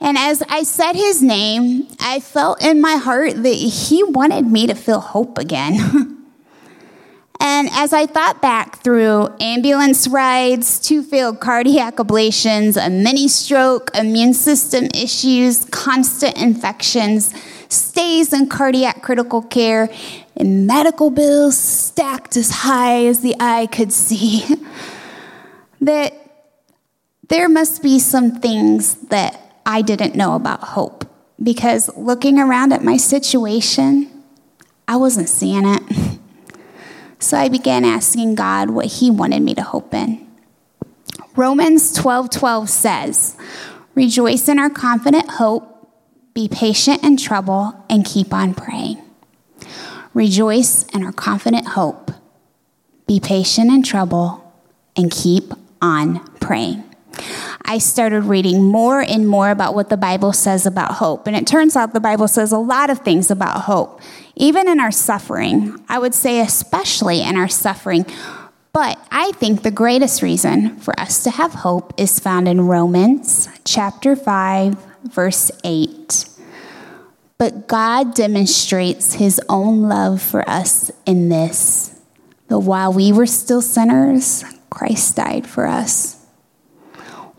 And 0.00 0.18
as 0.18 0.42
I 0.48 0.62
said 0.62 0.94
his 0.94 1.22
name, 1.22 1.88
I 2.00 2.20
felt 2.20 2.62
in 2.62 2.80
my 2.80 2.96
heart 2.96 3.42
that 3.42 3.54
he 3.54 4.02
wanted 4.02 4.46
me 4.46 4.66
to 4.66 4.74
feel 4.74 5.00
hope 5.00 5.38
again. 5.38 5.74
and 7.40 7.68
as 7.72 7.92
I 7.92 8.06
thought 8.06 8.42
back 8.42 8.82
through 8.82 9.28
ambulance 9.40 10.06
rides, 10.06 10.78
two 10.80 11.02
failed 11.02 11.40
cardiac 11.40 11.96
ablations, 11.96 12.76
a 12.76 12.90
mini 12.90 13.26
stroke, 13.26 13.90
immune 13.94 14.34
system 14.34 14.88
issues, 14.94 15.64
constant 15.66 16.36
infections, 16.36 17.34
stays 17.70 18.32
in 18.34 18.48
cardiac 18.48 19.02
critical 19.02 19.40
care, 19.40 19.88
and 20.36 20.66
medical 20.66 21.08
bills 21.08 21.56
stacked 21.56 22.36
as 22.36 22.50
high 22.50 23.06
as 23.06 23.20
the 23.20 23.34
eye 23.40 23.66
could 23.66 23.92
see, 23.92 24.44
that 25.80 26.12
there 27.28 27.48
must 27.48 27.82
be 27.82 27.98
some 27.98 28.40
things 28.40 28.94
that 29.08 29.45
I 29.66 29.82
didn't 29.82 30.14
know 30.14 30.36
about 30.36 30.62
hope 30.62 31.04
because 31.42 31.90
looking 31.96 32.38
around 32.38 32.72
at 32.72 32.84
my 32.84 32.96
situation, 32.96 34.10
I 34.86 34.96
wasn't 34.96 35.28
seeing 35.28 35.66
it. 35.66 35.82
So 37.18 37.36
I 37.36 37.48
began 37.48 37.84
asking 37.84 38.36
God 38.36 38.70
what 38.70 38.86
He 38.86 39.10
wanted 39.10 39.40
me 39.40 39.54
to 39.54 39.62
hope 39.62 39.92
in. 39.94 40.24
Romans 41.34 41.92
12 41.94 42.30
12 42.30 42.70
says, 42.70 43.36
Rejoice 43.94 44.48
in 44.48 44.58
our 44.58 44.70
confident 44.70 45.30
hope, 45.30 45.90
be 46.34 46.46
patient 46.46 47.02
in 47.02 47.16
trouble, 47.16 47.84
and 47.90 48.04
keep 48.04 48.32
on 48.32 48.54
praying. 48.54 49.02
Rejoice 50.14 50.84
in 50.94 51.04
our 51.04 51.12
confident 51.12 51.68
hope, 51.68 52.10
be 53.06 53.18
patient 53.18 53.70
in 53.70 53.82
trouble, 53.82 54.54
and 54.94 55.10
keep 55.10 55.52
on 55.82 56.20
praying. 56.38 56.84
I 57.66 57.78
started 57.78 58.22
reading 58.22 58.62
more 58.62 59.00
and 59.00 59.28
more 59.28 59.50
about 59.50 59.74
what 59.74 59.88
the 59.88 59.96
Bible 59.96 60.32
says 60.32 60.66
about 60.66 60.92
hope. 60.92 61.26
And 61.26 61.36
it 61.36 61.46
turns 61.46 61.74
out 61.74 61.92
the 61.92 62.00
Bible 62.00 62.28
says 62.28 62.52
a 62.52 62.58
lot 62.58 62.90
of 62.90 63.00
things 63.00 63.30
about 63.30 63.62
hope, 63.62 64.00
even 64.36 64.68
in 64.68 64.78
our 64.78 64.92
suffering. 64.92 65.76
I 65.88 65.98
would 65.98 66.14
say, 66.14 66.40
especially 66.40 67.22
in 67.22 67.36
our 67.36 67.48
suffering. 67.48 68.06
But 68.72 68.98
I 69.10 69.32
think 69.32 69.62
the 69.62 69.70
greatest 69.70 70.22
reason 70.22 70.76
for 70.76 70.98
us 71.00 71.24
to 71.24 71.30
have 71.30 71.54
hope 71.54 71.92
is 71.96 72.20
found 72.20 72.46
in 72.46 72.66
Romans 72.66 73.48
chapter 73.64 74.14
5, 74.14 74.76
verse 75.04 75.50
8. 75.64 76.28
But 77.38 77.66
God 77.66 78.14
demonstrates 78.14 79.14
his 79.14 79.40
own 79.48 79.82
love 79.82 80.22
for 80.22 80.48
us 80.48 80.90
in 81.04 81.28
this 81.28 82.00
that 82.48 82.60
while 82.60 82.92
we 82.92 83.12
were 83.12 83.26
still 83.26 83.60
sinners, 83.60 84.44
Christ 84.70 85.16
died 85.16 85.46
for 85.46 85.66
us. 85.66 86.15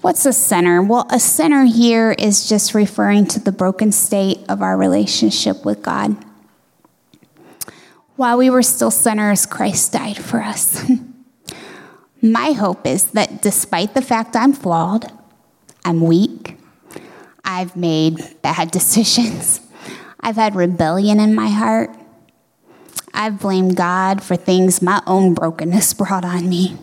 What's 0.02 0.28
a 0.28 0.34
sinner? 0.34 0.82
Well, 0.84 1.08
a 1.10 1.20
sinner 1.20 1.66
here 1.66 2.12
is 2.12 2.48
just 2.48 2.76
referring 2.76 3.26
to 3.28 3.40
the 3.40 3.52
broken 3.52 3.92
state 3.92 4.40
of 4.48 4.62
our 4.62 4.78
relationship 4.78 5.66
with 5.66 5.82
God. 5.82 6.16
While 8.16 8.38
we 8.38 8.52
were 8.52 8.62
still 8.62 8.92
sinners, 8.92 9.48
Christ 9.48 9.94
died 9.94 10.18
for 10.18 10.42
us. 10.42 10.88
My 12.22 12.52
hope 12.52 12.86
is 12.86 13.06
that 13.12 13.42
despite 13.42 13.96
the 13.96 14.02
fact 14.02 14.36
I'm 14.36 14.54
flawed, 14.54 15.12
I'm 15.84 16.02
weak, 16.02 16.58
I've 17.44 17.76
made 17.76 18.20
bad 18.42 18.70
decisions, 18.80 19.62
I've 20.20 20.36
had 20.36 20.56
rebellion 20.56 21.20
in 21.20 21.34
my 21.34 21.50
heart, 21.50 21.92
I've 23.14 23.40
blamed 23.40 23.76
God 23.76 24.22
for 24.22 24.36
things 24.36 24.82
my 24.82 25.02
own 25.08 25.34
brokenness 25.34 25.94
brought 25.96 26.26
on 26.26 26.50
me. 26.50 26.78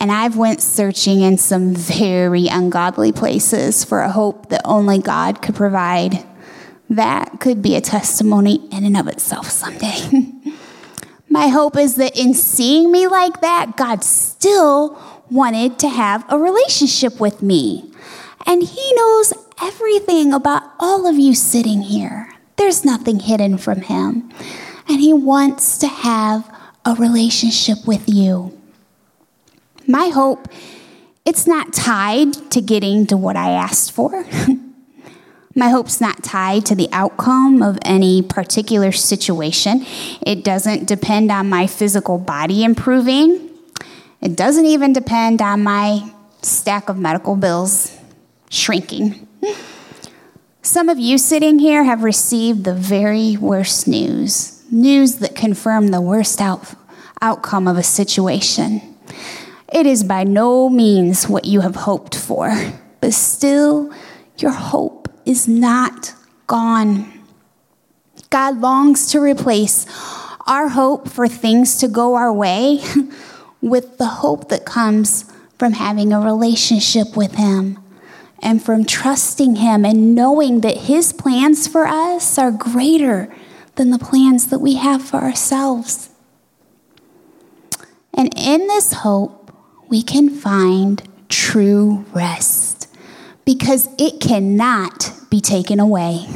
And 0.00 0.10
I've 0.10 0.34
went 0.34 0.62
searching 0.62 1.20
in 1.20 1.36
some 1.36 1.74
very 1.74 2.48
ungodly 2.48 3.12
places 3.12 3.84
for 3.84 4.00
a 4.00 4.10
hope 4.10 4.48
that 4.48 4.62
only 4.64 4.98
God 4.98 5.42
could 5.42 5.54
provide. 5.54 6.24
That 6.88 7.38
could 7.38 7.60
be 7.60 7.76
a 7.76 7.82
testimony 7.82 8.66
in 8.72 8.84
and 8.84 8.96
of 8.96 9.06
itself 9.08 9.50
someday. 9.50 10.32
My 11.28 11.48
hope 11.48 11.76
is 11.76 11.96
that 11.96 12.18
in 12.18 12.32
seeing 12.32 12.90
me 12.90 13.06
like 13.06 13.42
that, 13.42 13.76
God 13.76 14.02
still 14.02 15.00
wanted 15.30 15.78
to 15.80 15.88
have 15.88 16.24
a 16.28 16.38
relationship 16.38 17.20
with 17.20 17.42
me. 17.42 17.92
And 18.46 18.62
He 18.62 18.92
knows 18.94 19.34
everything 19.62 20.32
about 20.32 20.62
all 20.80 21.06
of 21.06 21.16
you 21.16 21.34
sitting 21.34 21.82
here. 21.82 22.32
There's 22.56 22.86
nothing 22.86 23.20
hidden 23.20 23.58
from 23.58 23.82
Him. 23.82 24.32
And 24.88 24.98
He 25.00 25.12
wants 25.12 25.78
to 25.78 25.88
have 25.88 26.50
a 26.86 26.94
relationship 26.94 27.86
with 27.86 28.08
you. 28.08 28.59
My 29.86 30.08
hope, 30.08 30.48
it's 31.24 31.46
not 31.46 31.72
tied 31.72 32.34
to 32.50 32.60
getting 32.60 33.06
to 33.06 33.16
what 33.16 33.36
I 33.36 33.50
asked 33.50 33.92
for. 33.92 34.24
My 35.54 35.68
hope's 35.68 36.00
not 36.00 36.22
tied 36.22 36.64
to 36.66 36.74
the 36.76 36.88
outcome 36.92 37.60
of 37.60 37.78
any 37.82 38.22
particular 38.22 38.92
situation. 38.92 39.84
It 40.24 40.44
doesn't 40.44 40.86
depend 40.86 41.32
on 41.32 41.48
my 41.48 41.66
physical 41.66 42.18
body 42.18 42.62
improving. 42.62 43.50
It 44.20 44.36
doesn't 44.36 44.64
even 44.64 44.92
depend 44.92 45.42
on 45.42 45.64
my 45.64 46.08
stack 46.40 46.88
of 46.88 46.98
medical 46.98 47.34
bills 47.34 47.98
shrinking. 48.48 49.26
Some 50.62 50.88
of 50.88 51.00
you 51.00 51.18
sitting 51.18 51.58
here 51.58 51.82
have 51.82 52.04
received 52.04 52.62
the 52.62 52.74
very 52.74 53.36
worst 53.36 53.88
news 53.88 54.56
news 54.70 55.16
that 55.16 55.34
confirmed 55.34 55.92
the 55.92 56.00
worst 56.00 56.40
out- 56.40 56.74
outcome 57.20 57.66
of 57.66 57.76
a 57.76 57.82
situation. 57.82 58.89
It 59.72 59.86
is 59.86 60.02
by 60.02 60.24
no 60.24 60.68
means 60.68 61.28
what 61.28 61.44
you 61.44 61.60
have 61.60 61.76
hoped 61.76 62.16
for, 62.16 62.52
but 63.00 63.12
still, 63.12 63.92
your 64.38 64.50
hope 64.50 65.08
is 65.24 65.46
not 65.46 66.12
gone. 66.46 67.12
God 68.30 68.58
longs 68.60 69.10
to 69.12 69.20
replace 69.20 69.86
our 70.46 70.68
hope 70.68 71.08
for 71.08 71.28
things 71.28 71.78
to 71.78 71.88
go 71.88 72.16
our 72.16 72.32
way 72.32 72.80
with 73.60 73.98
the 73.98 74.06
hope 74.06 74.48
that 74.48 74.64
comes 74.64 75.30
from 75.58 75.74
having 75.74 76.12
a 76.12 76.20
relationship 76.20 77.16
with 77.16 77.34
Him 77.34 77.78
and 78.42 78.62
from 78.62 78.84
trusting 78.84 79.56
Him 79.56 79.84
and 79.84 80.14
knowing 80.14 80.62
that 80.62 80.76
His 80.76 81.12
plans 81.12 81.68
for 81.68 81.86
us 81.86 82.38
are 82.38 82.50
greater 82.50 83.32
than 83.76 83.90
the 83.90 83.98
plans 83.98 84.48
that 84.48 84.58
we 84.58 84.74
have 84.74 85.02
for 85.02 85.18
ourselves. 85.18 86.10
And 88.12 88.32
in 88.36 88.66
this 88.66 88.92
hope, 88.92 89.39
we 89.90 90.02
can 90.02 90.30
find 90.30 91.02
true 91.28 92.04
rest 92.12 92.88
because 93.44 93.88
it 93.98 94.20
cannot 94.20 95.12
be 95.28 95.40
taken 95.40 95.80
away. 95.80 96.26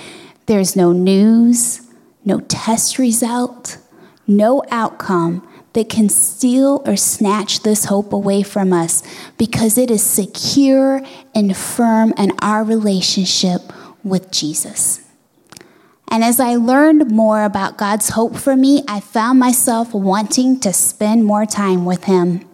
There's 0.46 0.74
no 0.74 0.92
news, 0.92 1.86
no 2.24 2.40
test 2.40 2.98
result, 2.98 3.78
no 4.26 4.62
outcome 4.70 5.46
that 5.74 5.88
can 5.88 6.08
steal 6.08 6.82
or 6.86 6.96
snatch 6.96 7.60
this 7.60 7.84
hope 7.84 8.12
away 8.12 8.42
from 8.42 8.72
us 8.72 9.02
because 9.36 9.78
it 9.78 9.90
is 9.90 10.02
secure 10.02 11.02
and 11.34 11.56
firm 11.56 12.12
in 12.16 12.32
our 12.40 12.64
relationship 12.64 13.60
with 14.02 14.30
Jesus. 14.30 15.06
And 16.08 16.24
as 16.24 16.40
I 16.40 16.56
learned 16.56 17.10
more 17.10 17.44
about 17.44 17.78
God's 17.78 18.10
hope 18.10 18.36
for 18.36 18.56
me, 18.56 18.82
I 18.88 19.00
found 19.00 19.38
myself 19.38 19.94
wanting 19.94 20.60
to 20.60 20.72
spend 20.72 21.24
more 21.24 21.46
time 21.46 21.84
with 21.84 22.04
Him. 22.04 22.46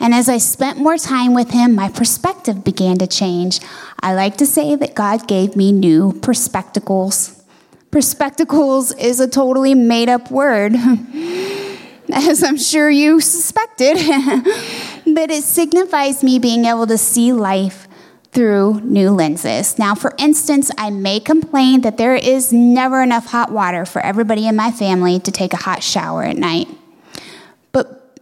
And 0.00 0.14
as 0.14 0.30
I 0.30 0.38
spent 0.38 0.78
more 0.78 0.96
time 0.96 1.34
with 1.34 1.50
him, 1.50 1.74
my 1.74 1.90
perspective 1.90 2.64
began 2.64 2.96
to 2.98 3.06
change. 3.06 3.60
I 4.00 4.14
like 4.14 4.38
to 4.38 4.46
say 4.46 4.74
that 4.74 4.94
God 4.94 5.28
gave 5.28 5.54
me 5.54 5.72
new 5.72 6.18
perspectacles. 6.22 7.44
Perspectacles 7.90 8.92
is 8.92 9.20
a 9.20 9.28
totally 9.28 9.74
made 9.74 10.08
up 10.08 10.30
word, 10.30 10.74
as 12.12 12.42
I'm 12.42 12.56
sure 12.56 12.88
you 12.88 13.20
suspected, 13.20 13.94
but 15.06 15.30
it 15.30 15.44
signifies 15.44 16.22
me 16.22 16.38
being 16.38 16.64
able 16.64 16.86
to 16.86 16.96
see 16.96 17.32
life 17.32 17.86
through 18.32 18.80
new 18.82 19.10
lenses. 19.10 19.78
Now, 19.78 19.94
for 19.94 20.14
instance, 20.16 20.70
I 20.78 20.90
may 20.90 21.20
complain 21.20 21.80
that 21.82 21.98
there 21.98 22.14
is 22.14 22.52
never 22.52 23.02
enough 23.02 23.26
hot 23.26 23.50
water 23.50 23.84
for 23.84 24.00
everybody 24.00 24.46
in 24.46 24.56
my 24.56 24.70
family 24.70 25.18
to 25.20 25.32
take 25.32 25.52
a 25.52 25.58
hot 25.58 25.82
shower 25.82 26.22
at 26.22 26.36
night. 26.36 26.68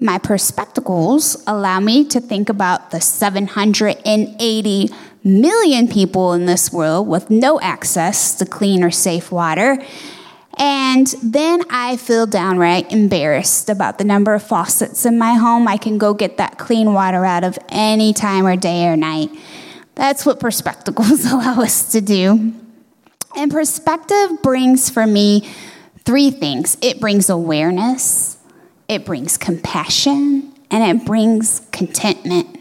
My 0.00 0.18
perspectacles 0.18 1.42
allow 1.46 1.80
me 1.80 2.04
to 2.06 2.20
think 2.20 2.48
about 2.48 2.92
the 2.92 3.00
780 3.00 4.90
million 5.24 5.88
people 5.88 6.32
in 6.34 6.46
this 6.46 6.72
world 6.72 7.08
with 7.08 7.30
no 7.30 7.60
access 7.60 8.34
to 8.36 8.46
clean 8.46 8.84
or 8.84 8.90
safe 8.90 9.32
water. 9.32 9.78
And 10.56 11.06
then 11.22 11.62
I 11.70 11.96
feel 11.96 12.26
downright 12.26 12.92
embarrassed 12.92 13.68
about 13.70 13.98
the 13.98 14.04
number 14.04 14.34
of 14.34 14.42
faucets 14.42 15.06
in 15.06 15.18
my 15.18 15.34
home 15.34 15.68
I 15.68 15.76
can 15.76 15.98
go 15.98 16.14
get 16.14 16.36
that 16.38 16.58
clean 16.58 16.92
water 16.92 17.24
out 17.24 17.44
of 17.44 17.58
any 17.68 18.12
time 18.12 18.46
or 18.46 18.56
day 18.56 18.88
or 18.88 18.96
night. 18.96 19.30
That's 19.94 20.24
what 20.24 20.40
perspectacles 20.40 21.24
allow 21.30 21.60
us 21.60 21.92
to 21.92 22.00
do. 22.00 22.52
And 23.36 23.50
perspective 23.50 24.42
brings 24.42 24.90
for 24.90 25.06
me 25.06 25.48
three 26.04 26.30
things 26.30 26.76
it 26.82 27.00
brings 27.00 27.28
awareness, 27.28 28.37
it 28.88 29.04
brings 29.04 29.36
compassion, 29.36 30.52
and 30.70 30.98
it 30.98 31.06
brings 31.06 31.60
contentment. 31.72 32.58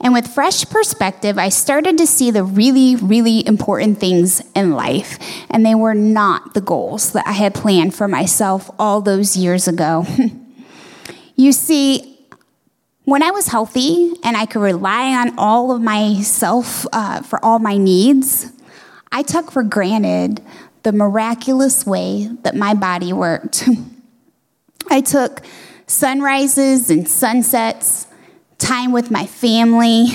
And 0.00 0.12
with 0.12 0.28
fresh 0.28 0.66
perspective, 0.66 1.38
I 1.38 1.48
started 1.48 1.96
to 1.96 2.06
see 2.06 2.30
the 2.30 2.44
really, 2.44 2.96
really 2.96 3.46
important 3.46 3.98
things 3.98 4.42
in 4.54 4.72
life. 4.72 5.18
And 5.48 5.64
they 5.64 5.74
were 5.74 5.94
not 5.94 6.52
the 6.52 6.60
goals 6.60 7.12
that 7.12 7.26
I 7.26 7.32
had 7.32 7.54
planned 7.54 7.94
for 7.94 8.06
myself 8.06 8.70
all 8.78 9.00
those 9.00 9.34
years 9.34 9.66
ago. 9.66 10.06
you 11.36 11.52
see, 11.52 12.18
when 13.04 13.22
I 13.22 13.30
was 13.30 13.48
healthy 13.48 14.12
and 14.22 14.36
I 14.36 14.44
could 14.44 14.60
rely 14.60 15.14
on 15.16 15.38
all 15.38 15.72
of 15.72 15.80
myself 15.80 16.86
uh, 16.92 17.22
for 17.22 17.42
all 17.42 17.58
my 17.58 17.78
needs, 17.78 18.52
I 19.10 19.22
took 19.22 19.50
for 19.50 19.62
granted 19.62 20.42
the 20.82 20.92
miraculous 20.92 21.86
way 21.86 22.28
that 22.42 22.54
my 22.54 22.74
body 22.74 23.14
worked. 23.14 23.66
I 24.88 25.00
took 25.00 25.42
sunrises 25.86 26.90
and 26.90 27.08
sunsets, 27.08 28.06
time 28.58 28.92
with 28.92 29.10
my 29.10 29.26
family, 29.26 30.06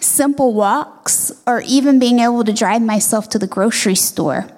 simple 0.00 0.54
walks, 0.54 1.32
or 1.46 1.62
even 1.66 1.98
being 1.98 2.18
able 2.18 2.44
to 2.44 2.52
drive 2.52 2.82
myself 2.82 3.28
to 3.30 3.38
the 3.38 3.46
grocery 3.46 3.94
store. 3.94 4.48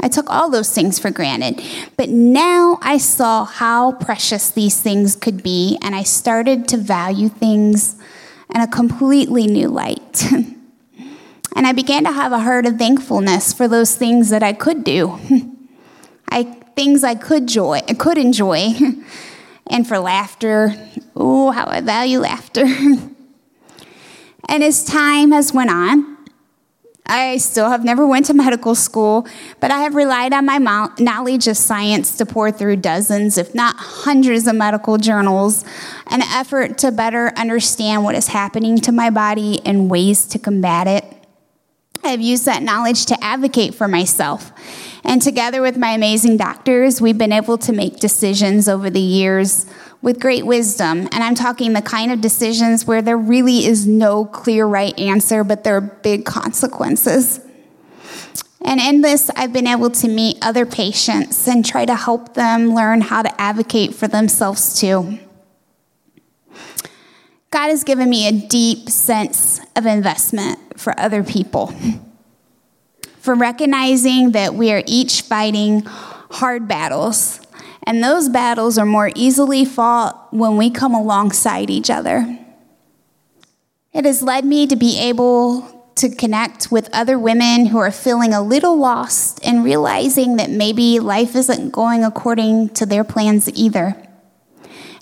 I 0.00 0.08
took 0.08 0.28
all 0.28 0.50
those 0.50 0.72
things 0.72 0.98
for 0.98 1.10
granted. 1.10 1.62
But 1.96 2.10
now 2.10 2.78
I 2.82 2.98
saw 2.98 3.44
how 3.44 3.92
precious 3.92 4.50
these 4.50 4.80
things 4.80 5.16
could 5.16 5.42
be, 5.42 5.78
and 5.82 5.94
I 5.94 6.02
started 6.02 6.68
to 6.68 6.76
value 6.76 7.28
things 7.28 7.96
in 8.54 8.60
a 8.60 8.68
completely 8.68 9.46
new 9.46 9.68
light. 9.68 10.24
and 10.32 11.66
I 11.66 11.72
began 11.72 12.04
to 12.04 12.12
have 12.12 12.32
a 12.32 12.40
heart 12.40 12.66
of 12.66 12.76
thankfulness 12.76 13.52
for 13.52 13.66
those 13.66 13.96
things 13.96 14.28
that 14.30 14.42
I 14.42 14.52
could 14.52 14.84
do. 14.84 15.18
I 16.30 16.56
things 16.76 17.02
I 17.02 17.14
could 17.14 17.48
joy, 17.48 17.80
could 17.98 18.18
enjoy, 18.18 18.74
and 19.66 19.88
for 19.88 19.98
laughter. 19.98 20.74
Oh, 21.16 21.50
how 21.50 21.66
I 21.66 21.80
value 21.80 22.20
laughter. 22.20 22.64
and 24.48 24.62
as 24.62 24.84
time 24.84 25.32
has 25.32 25.52
went 25.52 25.70
on, 25.70 26.16
I 27.08 27.36
still 27.38 27.70
have 27.70 27.84
never 27.84 28.06
went 28.06 28.26
to 28.26 28.34
medical 28.34 28.74
school, 28.74 29.26
but 29.60 29.70
I 29.70 29.78
have 29.80 29.94
relied 29.94 30.32
on 30.32 30.44
my 30.44 30.58
knowledge 30.98 31.46
of 31.46 31.56
science 31.56 32.16
to 32.18 32.26
pour 32.26 32.50
through 32.50 32.76
dozens, 32.76 33.38
if 33.38 33.54
not 33.54 33.76
hundreds 33.76 34.46
of 34.46 34.56
medical 34.56 34.98
journals, 34.98 35.64
an 36.08 36.22
effort 36.22 36.78
to 36.78 36.90
better 36.90 37.32
understand 37.36 38.02
what 38.02 38.16
is 38.16 38.28
happening 38.28 38.78
to 38.80 38.92
my 38.92 39.10
body 39.10 39.60
and 39.64 39.88
ways 39.88 40.26
to 40.26 40.38
combat 40.38 40.88
it. 40.88 41.04
I've 42.02 42.20
used 42.20 42.44
that 42.46 42.62
knowledge 42.62 43.06
to 43.06 43.24
advocate 43.24 43.74
for 43.74 43.88
myself. 43.88 44.52
And 45.06 45.22
together 45.22 45.62
with 45.62 45.78
my 45.78 45.90
amazing 45.90 46.36
doctors, 46.36 47.00
we've 47.00 47.16
been 47.16 47.32
able 47.32 47.58
to 47.58 47.72
make 47.72 48.00
decisions 48.00 48.68
over 48.68 48.90
the 48.90 49.00
years 49.00 49.64
with 50.02 50.18
great 50.20 50.44
wisdom. 50.44 51.08
And 51.12 51.22
I'm 51.22 51.36
talking 51.36 51.72
the 51.72 51.80
kind 51.80 52.10
of 52.10 52.20
decisions 52.20 52.86
where 52.86 53.00
there 53.00 53.16
really 53.16 53.64
is 53.66 53.86
no 53.86 54.24
clear 54.24 54.66
right 54.66 54.98
answer, 54.98 55.44
but 55.44 55.62
there 55.62 55.76
are 55.76 55.80
big 55.80 56.24
consequences. 56.24 57.40
And 58.64 58.80
in 58.80 59.00
this, 59.00 59.30
I've 59.36 59.52
been 59.52 59.68
able 59.68 59.90
to 59.90 60.08
meet 60.08 60.38
other 60.42 60.66
patients 60.66 61.46
and 61.46 61.64
try 61.64 61.86
to 61.86 61.94
help 61.94 62.34
them 62.34 62.74
learn 62.74 63.00
how 63.00 63.22
to 63.22 63.40
advocate 63.40 63.94
for 63.94 64.08
themselves 64.08 64.80
too. 64.80 65.20
God 67.50 67.68
has 67.68 67.84
given 67.84 68.10
me 68.10 68.26
a 68.26 68.32
deep 68.32 68.90
sense 68.90 69.60
of 69.76 69.86
investment 69.86 70.80
for 70.80 70.98
other 70.98 71.22
people. 71.22 71.72
For 73.26 73.34
recognizing 73.34 74.30
that 74.30 74.54
we 74.54 74.70
are 74.70 74.84
each 74.86 75.22
fighting 75.22 75.82
hard 75.84 76.68
battles, 76.68 77.40
and 77.82 78.00
those 78.00 78.28
battles 78.28 78.78
are 78.78 78.86
more 78.86 79.10
easily 79.16 79.64
fought 79.64 80.32
when 80.32 80.56
we 80.56 80.70
come 80.70 80.94
alongside 80.94 81.68
each 81.68 81.90
other. 81.90 82.38
It 83.92 84.04
has 84.04 84.22
led 84.22 84.44
me 84.44 84.68
to 84.68 84.76
be 84.76 85.00
able 85.00 85.90
to 85.96 86.08
connect 86.08 86.70
with 86.70 86.88
other 86.92 87.18
women 87.18 87.66
who 87.66 87.78
are 87.78 87.90
feeling 87.90 88.32
a 88.32 88.40
little 88.40 88.78
lost 88.78 89.44
and 89.44 89.64
realizing 89.64 90.36
that 90.36 90.50
maybe 90.50 91.00
life 91.00 91.34
isn't 91.34 91.72
going 91.72 92.04
according 92.04 92.68
to 92.74 92.86
their 92.86 93.02
plans 93.02 93.50
either. 93.58 94.00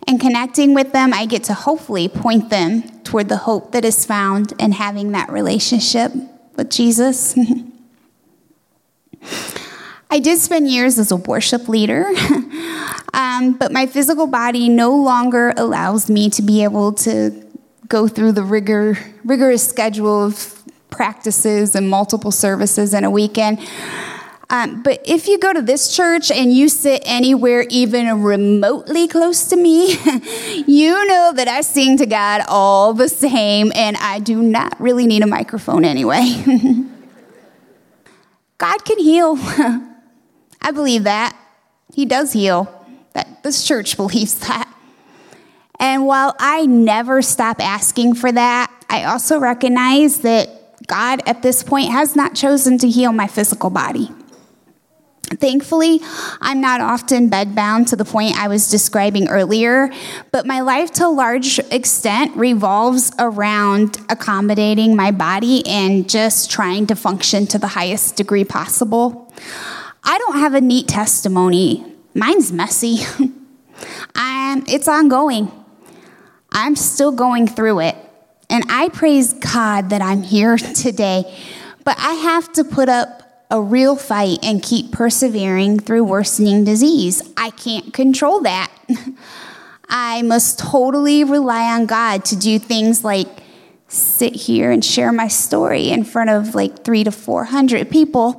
And 0.08 0.18
connecting 0.18 0.72
with 0.72 0.92
them, 0.92 1.12
I 1.12 1.26
get 1.26 1.44
to 1.44 1.52
hopefully 1.52 2.08
point 2.08 2.48
them 2.48 2.88
toward 3.00 3.28
the 3.28 3.36
hope 3.36 3.72
that 3.72 3.84
is 3.84 4.06
found 4.06 4.54
in 4.58 4.72
having 4.72 5.12
that 5.12 5.28
relationship 5.28 6.10
with 6.56 6.70
Jesus. 6.70 7.36
I 10.10 10.20
did 10.20 10.38
spend 10.38 10.70
years 10.70 10.98
as 10.98 11.10
a 11.10 11.16
worship 11.16 11.68
leader, 11.68 12.04
um, 13.14 13.56
but 13.58 13.72
my 13.72 13.86
physical 13.86 14.26
body 14.26 14.68
no 14.68 14.94
longer 14.94 15.52
allows 15.56 16.08
me 16.08 16.30
to 16.30 16.42
be 16.42 16.62
able 16.62 16.92
to 16.92 17.44
go 17.88 18.06
through 18.06 18.32
the 18.32 18.42
rigor, 18.42 18.96
rigorous 19.24 19.66
schedule 19.66 20.24
of 20.24 20.62
practices 20.90 21.74
and 21.74 21.90
multiple 21.90 22.30
services 22.30 22.94
in 22.94 23.04
a 23.04 23.10
weekend. 23.10 23.58
Um, 24.50 24.82
but 24.82 25.00
if 25.04 25.26
you 25.26 25.38
go 25.38 25.52
to 25.52 25.62
this 25.62 25.94
church 25.96 26.30
and 26.30 26.52
you 26.52 26.68
sit 26.68 27.02
anywhere 27.06 27.66
even 27.70 28.22
remotely 28.22 29.08
close 29.08 29.48
to 29.48 29.56
me, 29.56 29.92
you 30.66 31.06
know 31.06 31.32
that 31.34 31.48
I 31.48 31.62
sing 31.62 31.96
to 31.98 32.06
God 32.06 32.42
all 32.46 32.92
the 32.92 33.08
same, 33.08 33.72
and 33.74 33.96
I 33.96 34.20
do 34.20 34.42
not 34.42 34.80
really 34.80 35.06
need 35.06 35.22
a 35.22 35.26
microphone 35.26 35.84
anyway. 35.84 36.44
God 38.64 38.82
can 38.86 38.98
heal. 38.98 39.36
I 40.62 40.70
believe 40.72 41.04
that. 41.04 41.36
He 41.92 42.06
does 42.06 42.32
heal. 42.32 42.82
That 43.12 43.42
this 43.42 43.62
church 43.62 43.94
believes 43.98 44.38
that. 44.38 44.66
And 45.78 46.06
while 46.06 46.34
I 46.38 46.64
never 46.64 47.20
stop 47.20 47.60
asking 47.60 48.14
for 48.14 48.32
that, 48.32 48.72
I 48.88 49.04
also 49.04 49.38
recognize 49.38 50.20
that 50.20 50.48
God 50.86 51.20
at 51.26 51.42
this 51.42 51.62
point 51.62 51.92
has 51.92 52.16
not 52.16 52.34
chosen 52.34 52.78
to 52.78 52.88
heal 52.88 53.12
my 53.12 53.26
physical 53.26 53.68
body. 53.68 54.10
Thankfully, 55.40 56.00
I'm 56.40 56.60
not 56.60 56.80
often 56.80 57.30
bedbound 57.30 57.88
to 57.88 57.96
the 57.96 58.04
point 58.04 58.36
I 58.38 58.48
was 58.48 58.70
describing 58.70 59.28
earlier, 59.28 59.90
but 60.32 60.46
my 60.46 60.60
life 60.60 60.90
to 60.92 61.06
a 61.06 61.08
large 61.08 61.58
extent 61.70 62.36
revolves 62.36 63.12
around 63.18 63.98
accommodating 64.08 64.96
my 64.96 65.10
body 65.10 65.66
and 65.66 66.08
just 66.08 66.50
trying 66.50 66.86
to 66.88 66.96
function 66.96 67.46
to 67.48 67.58
the 67.58 67.68
highest 67.68 68.16
degree 68.16 68.44
possible. 68.44 69.32
I 70.02 70.18
don't 70.18 70.38
have 70.38 70.54
a 70.54 70.60
neat 70.60 70.88
testimony. 70.88 71.84
Mine's 72.14 72.52
messy. 72.52 72.98
I'm, 74.14 74.64
it's 74.66 74.88
ongoing. 74.88 75.50
I'm 76.52 76.76
still 76.76 77.12
going 77.12 77.48
through 77.48 77.80
it. 77.80 77.96
And 78.50 78.64
I 78.68 78.88
praise 78.90 79.32
God 79.32 79.90
that 79.90 80.02
I'm 80.02 80.22
here 80.22 80.56
today. 80.74 81.34
But 81.84 81.96
I 81.98 82.14
have 82.14 82.52
to 82.54 82.64
put 82.64 82.88
up 82.88 83.23
a 83.54 83.60
real 83.60 83.94
fight 83.94 84.40
and 84.42 84.60
keep 84.60 84.90
persevering 84.90 85.78
through 85.78 86.02
worsening 86.02 86.64
disease. 86.64 87.22
I 87.36 87.50
can't 87.50 87.94
control 87.94 88.40
that. 88.40 88.68
I 89.88 90.22
must 90.22 90.58
totally 90.58 91.22
rely 91.22 91.72
on 91.72 91.86
God 91.86 92.24
to 92.26 92.36
do 92.36 92.58
things 92.58 93.04
like 93.04 93.28
sit 93.86 94.34
here 94.34 94.72
and 94.72 94.84
share 94.84 95.12
my 95.12 95.28
story 95.28 95.90
in 95.90 96.02
front 96.02 96.30
of 96.30 96.56
like 96.56 96.82
three 96.82 97.04
to 97.04 97.12
400 97.12 97.88
people. 97.88 98.36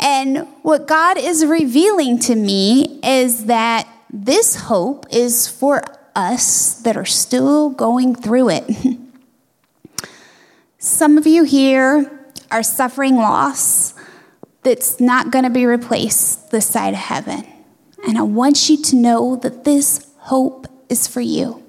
And 0.00 0.48
what 0.62 0.88
God 0.88 1.16
is 1.16 1.46
revealing 1.46 2.18
to 2.20 2.34
me 2.34 2.98
is 3.04 3.44
that 3.44 3.86
this 4.12 4.56
hope 4.56 5.06
is 5.12 5.46
for 5.46 5.84
us 6.16 6.74
that 6.82 6.96
are 6.96 7.04
still 7.04 7.70
going 7.70 8.16
through 8.16 8.48
it. 8.50 8.98
Some 10.78 11.16
of 11.18 11.24
you 11.24 11.44
here 11.44 12.10
are 12.50 12.64
suffering 12.64 13.14
loss 13.14 13.94
that's 14.62 15.00
not 15.00 15.30
going 15.30 15.44
to 15.44 15.50
be 15.50 15.66
replaced 15.66 16.50
this 16.50 16.66
side 16.66 16.94
of 16.94 17.00
heaven. 17.00 17.46
And 18.06 18.18
I 18.18 18.22
want 18.22 18.68
you 18.68 18.80
to 18.82 18.96
know 18.96 19.36
that 19.36 19.64
this 19.64 20.06
hope 20.18 20.66
is 20.88 21.06
for 21.06 21.20
you. 21.20 21.62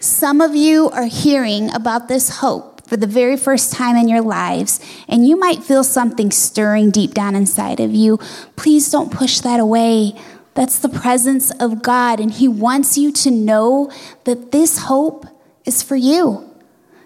Some 0.00 0.40
of 0.40 0.54
you 0.54 0.88
are 0.90 1.06
hearing 1.06 1.72
about 1.74 2.08
this 2.08 2.38
hope 2.38 2.86
for 2.86 2.96
the 2.96 3.06
very 3.06 3.36
first 3.36 3.72
time 3.72 3.96
in 3.96 4.08
your 4.08 4.20
lives, 4.20 4.78
and 5.08 5.26
you 5.26 5.36
might 5.36 5.64
feel 5.64 5.82
something 5.82 6.30
stirring 6.30 6.90
deep 6.90 7.14
down 7.14 7.34
inside 7.34 7.80
of 7.80 7.92
you. 7.92 8.18
Please 8.54 8.88
don't 8.90 9.10
push 9.10 9.40
that 9.40 9.58
away. 9.58 10.12
That's 10.54 10.78
the 10.78 10.88
presence 10.88 11.50
of 11.60 11.82
God, 11.82 12.20
and 12.20 12.30
He 12.30 12.46
wants 12.46 12.96
you 12.96 13.10
to 13.12 13.30
know 13.30 13.90
that 14.24 14.52
this 14.52 14.78
hope 14.78 15.26
is 15.64 15.82
for 15.82 15.96
you. 15.96 16.48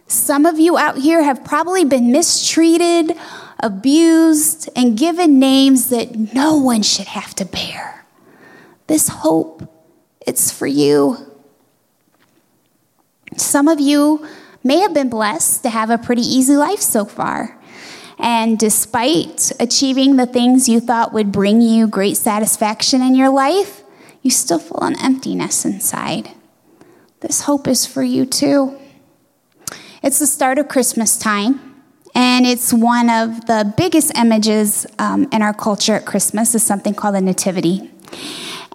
Some 0.07 0.45
of 0.45 0.59
you 0.59 0.77
out 0.77 0.99
here 0.99 1.23
have 1.23 1.45
probably 1.45 1.85
been 1.85 2.13
mistreated 2.13 3.17
abused, 3.63 4.69
and 4.75 4.99
given 4.99 5.39
names 5.39 5.91
that 5.91 6.35
no 6.35 6.57
one 6.57 6.83
should 6.83 7.07
have 7.07 7.35
to 7.37 7.45
bear. 7.45 8.05
This 8.87 9.09
hope, 9.09 9.63
it's 10.27 10.51
for 10.51 10.67
you. 10.67 11.17
Some 13.37 13.69
of 13.69 13.81
you 13.81 14.27
may 14.65 14.79
have 14.81 14.93
been 14.93 15.09
blessed 15.09 15.63
to 15.63 15.71
have 15.71 15.91
a 15.91 15.99
pretty 15.99 16.23
easy 16.23 16.57
life 16.57 16.81
so 16.81 17.05
far. 17.05 17.57
And 18.19 18.59
despite 18.59 19.51
achieving 19.59 20.17
the 20.17 20.27
things 20.27 20.69
you 20.69 20.81
thought 20.81 21.13
would 21.13 21.33
bring 21.33 21.63
you 21.63 21.87
great 21.87 22.17
satisfaction 22.17 23.01
in 23.01 23.15
your 23.15 23.31
life, 23.31 23.83
you 24.23 24.31
still 24.31 24.59
feel 24.59 24.81
an 24.83 24.99
emptiness 25.01 25.65
inside. 25.65 26.31
This 27.21 27.43
hope 27.43 27.67
is 27.67 27.87
for 27.87 28.03
you 28.03 28.27
too. 28.27 28.79
It's 30.03 30.19
the 30.19 30.27
start 30.27 30.59
of 30.59 30.69
Christmas 30.69 31.17
time. 31.17 31.70
And 32.15 32.47
it's 32.47 32.73
one 32.73 33.09
of 33.09 33.47
the 33.47 33.73
biggest 33.77 34.17
images 34.17 34.87
um, 34.99 35.29
in 35.33 35.43
our 35.43 35.55
culture 35.55 35.95
at 35.95 36.07
Christmas 36.07 36.55
is 36.55 36.63
something 36.63 36.95
called 36.95 37.15
the 37.15 37.21
Nativity. 37.21 37.91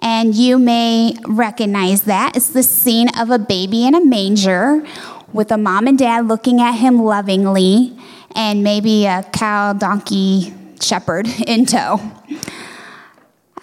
And 0.02 0.34
you 0.34 0.58
may 0.58 1.14
recognize 1.26 2.02
that. 2.02 2.36
It's 2.36 2.50
the 2.50 2.62
scene 2.62 3.08
of 3.18 3.30
a 3.30 3.38
baby 3.38 3.86
in 3.86 3.94
a 3.94 4.04
manger 4.04 4.86
with 5.32 5.50
a 5.50 5.58
mom 5.58 5.86
and 5.86 5.98
dad 5.98 6.26
looking 6.28 6.60
at 6.60 6.72
him 6.72 7.02
lovingly 7.02 7.98
and 8.34 8.62
maybe 8.62 9.06
a 9.06 9.22
cow, 9.32 9.72
donkey, 9.72 10.54
shepherd 10.80 11.26
in 11.46 11.66
tow. 11.66 12.00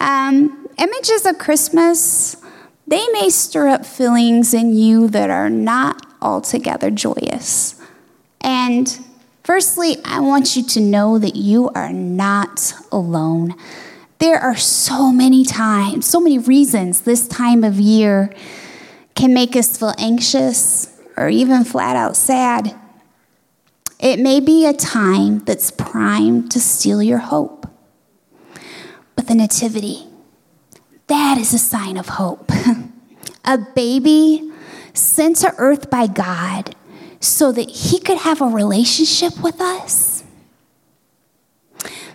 Um, 0.00 0.68
images 0.78 1.24
of 1.24 1.38
Christmas, 1.38 2.36
they 2.86 3.06
may 3.12 3.30
stir 3.30 3.68
up 3.68 3.86
feelings 3.86 4.52
in 4.52 4.76
you 4.76 5.08
that 5.08 5.30
are 5.30 5.48
not 5.48 6.04
altogether 6.20 6.90
joyous. 6.90 7.80
And 8.40 8.98
Firstly, 9.44 9.98
I 10.06 10.20
want 10.20 10.56
you 10.56 10.62
to 10.68 10.80
know 10.80 11.18
that 11.18 11.36
you 11.36 11.68
are 11.74 11.92
not 11.92 12.72
alone. 12.90 13.54
There 14.18 14.38
are 14.38 14.56
so 14.56 15.12
many 15.12 15.44
times, 15.44 16.06
so 16.06 16.18
many 16.18 16.38
reasons 16.38 17.02
this 17.02 17.28
time 17.28 17.62
of 17.62 17.78
year 17.78 18.34
can 19.14 19.34
make 19.34 19.54
us 19.54 19.76
feel 19.76 19.92
anxious 19.98 20.98
or 21.18 21.28
even 21.28 21.62
flat 21.62 21.94
out 21.94 22.16
sad. 22.16 22.74
It 24.00 24.18
may 24.18 24.40
be 24.40 24.64
a 24.64 24.72
time 24.72 25.40
that's 25.40 25.70
primed 25.70 26.50
to 26.52 26.58
steal 26.58 27.02
your 27.02 27.18
hope. 27.18 27.68
But 29.14 29.26
the 29.26 29.34
Nativity, 29.34 30.06
that 31.08 31.36
is 31.36 31.52
a 31.52 31.58
sign 31.58 31.98
of 31.98 32.08
hope. 32.08 32.50
a 33.44 33.58
baby 33.58 34.50
sent 34.94 35.36
to 35.36 35.52
earth 35.58 35.90
by 35.90 36.06
God 36.06 36.74
so 37.24 37.52
that 37.52 37.70
he 37.70 37.98
could 37.98 38.18
have 38.18 38.40
a 38.40 38.46
relationship 38.46 39.42
with 39.42 39.60
us. 39.60 40.24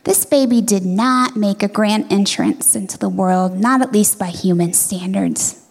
This 0.04 0.26
baby 0.26 0.62
did 0.62 0.86
not 0.86 1.36
make 1.36 1.62
a 1.62 1.68
grand 1.68 2.12
entrance 2.12 2.76
into 2.76 2.98
the 2.98 3.10
world, 3.10 3.60
not 3.60 3.82
at 3.82 3.92
least 3.92 4.18
by 4.18 4.28
human 4.28 4.74
standards. 4.74 5.66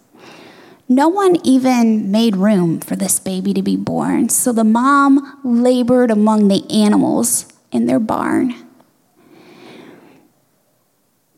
No 0.89 1.09
one 1.09 1.37
even 1.45 2.11
made 2.11 2.37
room 2.37 2.81
for 2.81 2.97
this 2.97 3.21
baby 3.21 3.53
to 3.55 3.63
be 3.63 3.77
born, 3.77 4.29
so 4.29 4.53
the 4.53 4.65
mom 4.65 5.41
labored 5.45 6.11
among 6.11 6.49
the 6.49 6.69
animals 6.71 7.47
in 7.71 7.87
their 7.87 7.99
barn. 7.99 8.55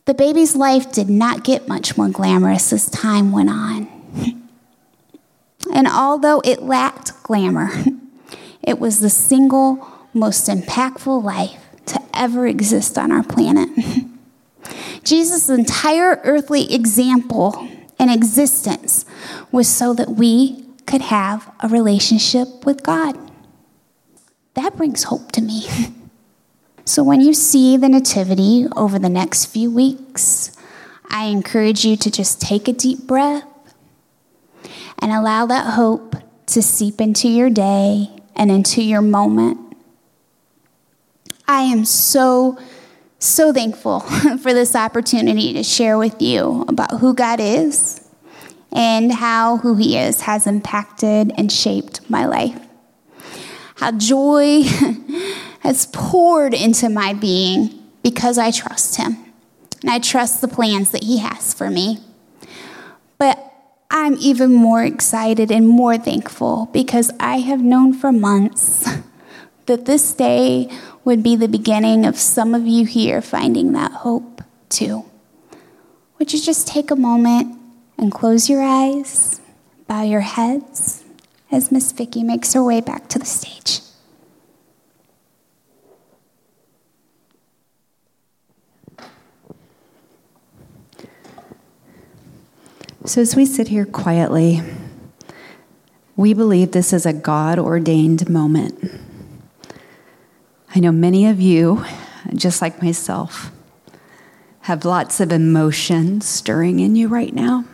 The 0.05 0.13
baby's 0.13 0.55
life 0.55 0.91
did 0.91 1.09
not 1.09 1.43
get 1.43 1.67
much 1.67 1.97
more 1.97 2.09
glamorous 2.09 2.73
as 2.73 2.89
time 2.89 3.31
went 3.31 3.49
on. 3.49 3.87
and 5.73 5.87
although 5.87 6.41
it 6.43 6.61
lacked 6.61 7.23
glamour, 7.23 7.69
it 8.61 8.79
was 8.79 8.99
the 8.99 9.09
single 9.09 9.87
most 10.13 10.47
impactful 10.47 11.23
life 11.23 11.63
to 11.87 12.01
ever 12.13 12.47
exist 12.47 12.97
on 12.97 13.11
our 13.11 13.23
planet. 13.23 13.69
Jesus' 15.03 15.49
entire 15.49 16.21
earthly 16.23 16.73
example 16.73 17.67
and 17.97 18.11
existence 18.11 19.05
was 19.51 19.67
so 19.67 19.93
that 19.93 20.09
we 20.09 20.65
could 20.85 21.01
have 21.01 21.51
a 21.61 21.67
relationship 21.67 22.65
with 22.65 22.83
God. 22.83 23.17
That 24.53 24.75
brings 24.75 25.03
hope 25.03 25.31
to 25.33 25.41
me. 25.41 25.67
so 26.85 27.03
when 27.03 27.21
you 27.21 27.33
see 27.33 27.77
the 27.77 27.89
Nativity 27.89 28.67
over 28.75 28.99
the 28.99 29.09
next 29.09 29.45
few 29.45 29.71
weeks, 29.71 30.55
I 31.09 31.25
encourage 31.25 31.85
you 31.85 31.95
to 31.97 32.11
just 32.11 32.41
take 32.41 32.67
a 32.67 32.73
deep 32.73 33.07
breath 33.07 33.43
and 35.01 35.11
allow 35.11 35.45
that 35.47 35.73
hope 35.73 36.15
to 36.47 36.61
seep 36.61 37.01
into 37.01 37.27
your 37.27 37.49
day 37.49 38.09
and 38.35 38.51
into 38.51 38.81
your 38.81 39.01
moment. 39.01 39.57
I 41.47 41.61
am 41.61 41.85
so 41.85 42.57
so 43.19 43.53
thankful 43.53 43.99
for 44.41 44.53
this 44.53 44.75
opportunity 44.75 45.53
to 45.53 45.63
share 45.63 45.97
with 45.97 46.21
you 46.21 46.65
about 46.67 46.99
who 46.99 47.13
God 47.13 47.39
is 47.39 48.07
and 48.71 49.11
how 49.11 49.57
who 49.57 49.75
He 49.75 49.97
is 49.97 50.21
has 50.21 50.47
impacted 50.47 51.31
and 51.37 51.51
shaped 51.51 52.09
my 52.09 52.25
life. 52.25 52.59
How 53.75 53.91
joy 53.91 54.63
has 55.59 55.87
poured 55.87 56.53
into 56.53 56.89
my 56.89 57.13
being 57.13 57.83
because 58.01 58.37
I 58.37 58.51
trust 58.51 58.95
Him 58.97 59.17
and 59.81 59.91
I 59.91 59.99
trust 59.99 60.41
the 60.41 60.47
plans 60.47 60.91
that 60.91 61.03
He 61.03 61.19
has 61.19 61.53
for 61.53 61.69
me. 61.69 61.99
But 63.17 63.50
I'm 63.93 64.15
even 64.19 64.53
more 64.53 64.85
excited 64.85 65.51
and 65.51 65.67
more 65.67 65.97
thankful 65.97 66.69
because 66.71 67.11
I 67.19 67.39
have 67.39 67.61
known 67.61 67.93
for 67.93 68.13
months 68.13 68.89
that 69.65 69.85
this 69.85 70.13
day 70.13 70.69
would 71.03 71.21
be 71.21 71.35
the 71.35 71.49
beginning 71.49 72.05
of 72.05 72.15
some 72.15 72.55
of 72.55 72.65
you 72.65 72.85
here 72.85 73.21
finding 73.21 73.73
that 73.73 73.91
hope 73.91 74.43
too. 74.69 75.03
Would 76.17 76.31
you 76.31 76.39
just 76.39 76.69
take 76.69 76.89
a 76.89 76.95
moment 76.95 77.59
and 77.97 78.13
close 78.13 78.49
your 78.49 78.63
eyes, 78.63 79.41
bow 79.87 80.03
your 80.03 80.21
heads 80.21 81.03
as 81.51 81.69
Miss 81.69 81.91
Vicky 81.91 82.23
makes 82.23 82.53
her 82.53 82.63
way 82.63 82.79
back 82.79 83.09
to 83.09 83.19
the 83.19 83.25
stage? 83.25 83.81
So, 93.03 93.19
as 93.19 93.35
we 93.35 93.47
sit 93.47 93.69
here 93.69 93.85
quietly, 93.85 94.61
we 96.15 96.35
believe 96.35 96.71
this 96.71 96.93
is 96.93 97.07
a 97.07 97.13
God 97.13 97.57
ordained 97.57 98.29
moment. 98.29 98.79
I 100.75 100.79
know 100.79 100.91
many 100.91 101.25
of 101.25 101.41
you, 101.41 101.83
just 102.35 102.61
like 102.61 102.83
myself, 102.83 103.51
have 104.61 104.85
lots 104.85 105.19
of 105.19 105.31
emotion 105.31 106.21
stirring 106.21 106.79
in 106.79 106.95
you 106.95 107.07
right 107.07 107.33
now. 107.33 107.65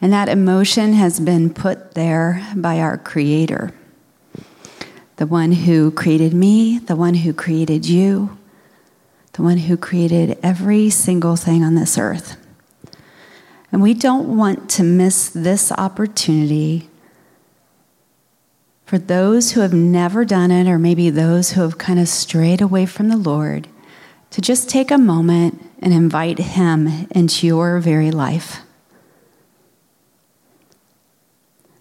And 0.00 0.10
that 0.10 0.30
emotion 0.30 0.94
has 0.94 1.20
been 1.20 1.52
put 1.52 1.92
there 1.92 2.46
by 2.56 2.80
our 2.80 2.96
Creator, 2.96 3.74
the 5.16 5.26
one 5.26 5.52
who 5.52 5.90
created 5.90 6.32
me, 6.32 6.78
the 6.78 6.96
one 6.96 7.12
who 7.12 7.34
created 7.34 7.84
you, 7.84 8.38
the 9.34 9.42
one 9.42 9.58
who 9.58 9.76
created 9.76 10.38
every 10.42 10.88
single 10.88 11.36
thing 11.36 11.62
on 11.62 11.74
this 11.74 11.98
earth. 11.98 12.41
And 13.72 13.80
we 13.80 13.94
don't 13.94 14.36
want 14.36 14.68
to 14.70 14.82
miss 14.82 15.30
this 15.30 15.72
opportunity 15.72 16.90
for 18.84 18.98
those 18.98 19.52
who 19.52 19.60
have 19.60 19.72
never 19.72 20.26
done 20.26 20.50
it, 20.50 20.68
or 20.68 20.78
maybe 20.78 21.08
those 21.08 21.52
who 21.52 21.62
have 21.62 21.78
kind 21.78 21.98
of 21.98 22.06
strayed 22.06 22.60
away 22.60 22.84
from 22.84 23.08
the 23.08 23.16
Lord, 23.16 23.66
to 24.30 24.42
just 24.42 24.68
take 24.68 24.90
a 24.90 24.98
moment 24.98 25.62
and 25.78 25.94
invite 25.94 26.38
Him 26.38 27.06
into 27.10 27.46
your 27.46 27.80
very 27.80 28.10
life. 28.10 28.60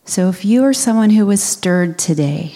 So, 0.05 0.29
if 0.29 0.45
you 0.45 0.63
are 0.63 0.73
someone 0.73 1.09
who 1.09 1.25
was 1.25 1.43
stirred 1.43 1.99
today 1.99 2.53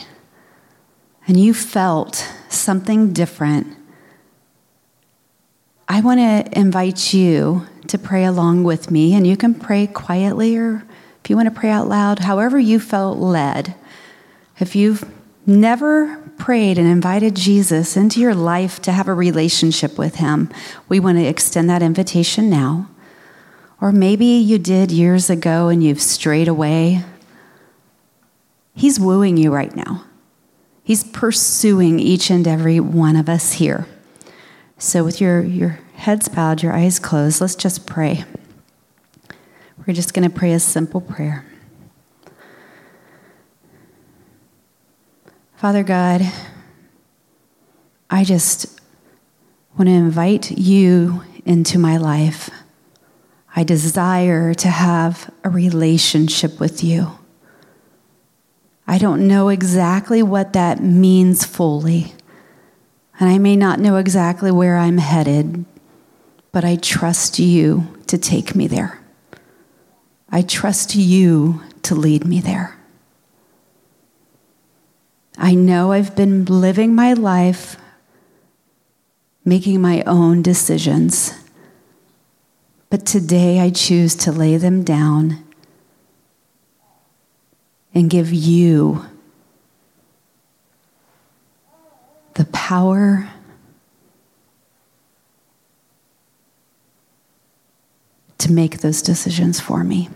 and 1.28 1.38
you 1.38 1.54
felt 1.54 2.26
something 2.48 3.12
different, 3.12 3.68
I 5.88 6.02
want 6.02 6.20
to 6.20 6.60
invite 6.60 7.14
you 7.14 7.68
to 7.88 7.98
pray 7.98 8.26
along 8.26 8.64
with 8.64 8.90
me, 8.90 9.14
and 9.14 9.28
you 9.28 9.38
can 9.38 9.54
pray 9.54 9.86
quietly 9.88 10.58
or 10.58 10.84
if 11.26 11.30
you 11.30 11.36
want 11.36 11.52
to 11.52 11.60
pray 11.60 11.72
out 11.72 11.88
loud, 11.88 12.20
however 12.20 12.60
you 12.60 12.80
felt 12.80 13.18
led. 13.18 13.74
If 14.60 14.76
you've 14.76 15.04
never 15.48 16.18
prayed 16.38 16.78
and 16.78 16.88
invited 16.88 17.36
Jesus 17.36 17.98
into 17.98 18.20
your 18.20 18.36
life 18.36 18.80
to 18.84 18.92
have 18.92 19.08
a 19.08 19.14
relationship 19.14 19.98
with 19.98 20.16
Him, 20.16 20.52
we 20.88 21.00
want 21.00 21.18
to 21.18 21.26
extend 21.26 21.68
that 21.72 21.82
invitation 21.82 22.48
now. 22.48 22.90
Or 23.82 23.92
maybe 23.92 24.26
you 24.26 24.60
did 24.60 24.92
years 24.92 25.32
ago 25.32 25.70
and 25.70 25.84
you've 25.84 26.02
strayed 26.02 26.48
away. 26.48 27.04
He's 28.76 29.00
wooing 29.00 29.38
you 29.38 29.52
right 29.52 29.76
now. 29.76 30.06
He's 30.84 31.04
pursuing 31.04 32.00
each 32.00 32.30
and 32.30 32.48
every 32.48 32.80
one 32.80 33.16
of 33.16 33.30
us 33.30 33.54
here. 33.54 33.88
So, 34.78 35.04
with 35.04 35.22
your, 35.22 35.42
your 35.44 35.80
heads 35.96 36.28
bowed, 36.28 36.62
your 36.62 36.74
eyes 36.74 37.00
closed, 37.00 37.40
let's 37.40 37.56
just 37.56 37.88
pray. 37.88 38.26
We're 39.78 39.94
just 39.94 40.14
going 40.14 40.30
to 40.30 40.36
pray 40.36 40.52
a 40.52 40.60
simple 40.60 41.00
prayer. 41.00 41.46
Father 45.56 45.84
God, 45.84 46.22
I 48.10 48.24
just 48.24 48.80
want 49.78 49.88
to 49.88 49.94
invite 49.94 50.52
you 50.52 51.24
into 51.46 51.80
my 51.80 51.98
life. 51.98 52.50
I 53.56 53.64
desire 53.64 54.54
to 54.56 54.68
have 54.68 55.32
a 55.44 55.50
relationship 55.50 56.60
with 56.60 56.84
you. 56.84 57.18
I 58.86 58.98
don't 58.98 59.28
know 59.28 59.50
exactly 59.50 60.22
what 60.22 60.54
that 60.54 60.84
means 60.84 61.46
fully, 61.46 62.14
and 63.20 63.30
I 63.30 63.38
may 63.38 63.56
not 63.56 63.80
know 63.80 63.98
exactly 63.98 64.52
where 64.52 64.78
I'm 64.78 64.98
headed, 64.98 65.66
but 66.52 66.66
I 66.66 66.76
trust 66.76 67.40
you 67.40 67.88
to 68.08 68.18
take 68.18 68.56
me 68.56 68.68
there. 68.68 69.00
I 70.30 70.42
trust 70.42 70.96
you 70.96 71.62
to 71.84 71.96
lead 71.96 72.26
me 72.26 72.42
there. 72.42 72.78
I 75.38 75.54
know 75.54 75.92
I've 75.92 76.16
been 76.16 76.46
living 76.46 76.96
my 76.96 77.14
life 77.14 77.78
making 79.44 79.80
my 79.80 80.02
own 80.08 80.42
decisions, 80.42 81.34
but 82.90 83.06
today 83.06 83.60
I 83.60 83.70
choose 83.70 84.16
to 84.16 84.32
lay 84.32 84.58
them 84.58 84.84
down 84.84 85.44
and 87.94 88.10
give 88.10 88.34
you 88.34 89.06
the 92.36 92.46
power 92.46 93.30
to 98.38 98.52
make 98.52 98.80
those 98.80 99.02
decisions 99.02 99.60
for 99.60 99.84
me. 99.84 100.10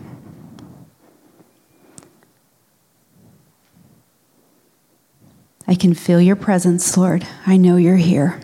I 5.66 5.74
can 5.74 5.94
feel 5.94 6.20
your 6.20 6.36
presence, 6.36 6.96
Lord. 6.96 7.26
I 7.46 7.56
know 7.56 7.76
you're 7.76 7.96
here. 7.96 8.40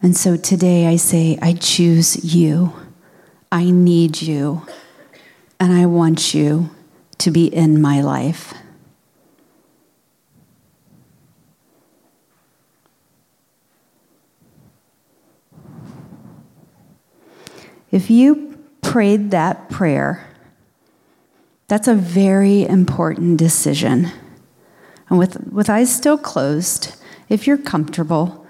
And 0.00 0.16
so 0.16 0.36
today 0.36 0.86
I 0.86 0.96
say, 0.96 1.38
I 1.42 1.54
choose 1.54 2.24
you. 2.24 2.72
I 3.50 3.70
need 3.70 4.22
you. 4.22 4.66
And 5.58 5.72
I 5.72 5.86
want 5.86 6.34
you 6.34 6.70
to 7.18 7.30
be 7.30 7.46
in 7.46 7.80
my 7.80 8.00
life. 8.00 8.54
If 17.94 18.10
you 18.10 18.58
prayed 18.82 19.30
that 19.30 19.70
prayer, 19.70 20.28
that's 21.68 21.86
a 21.86 21.94
very 21.94 22.64
important 22.64 23.38
decision. 23.38 24.10
And 25.08 25.16
with, 25.16 25.40
with 25.52 25.70
eyes 25.70 25.94
still 25.94 26.18
closed, 26.18 26.96
if 27.28 27.46
you're 27.46 27.56
comfortable, 27.56 28.44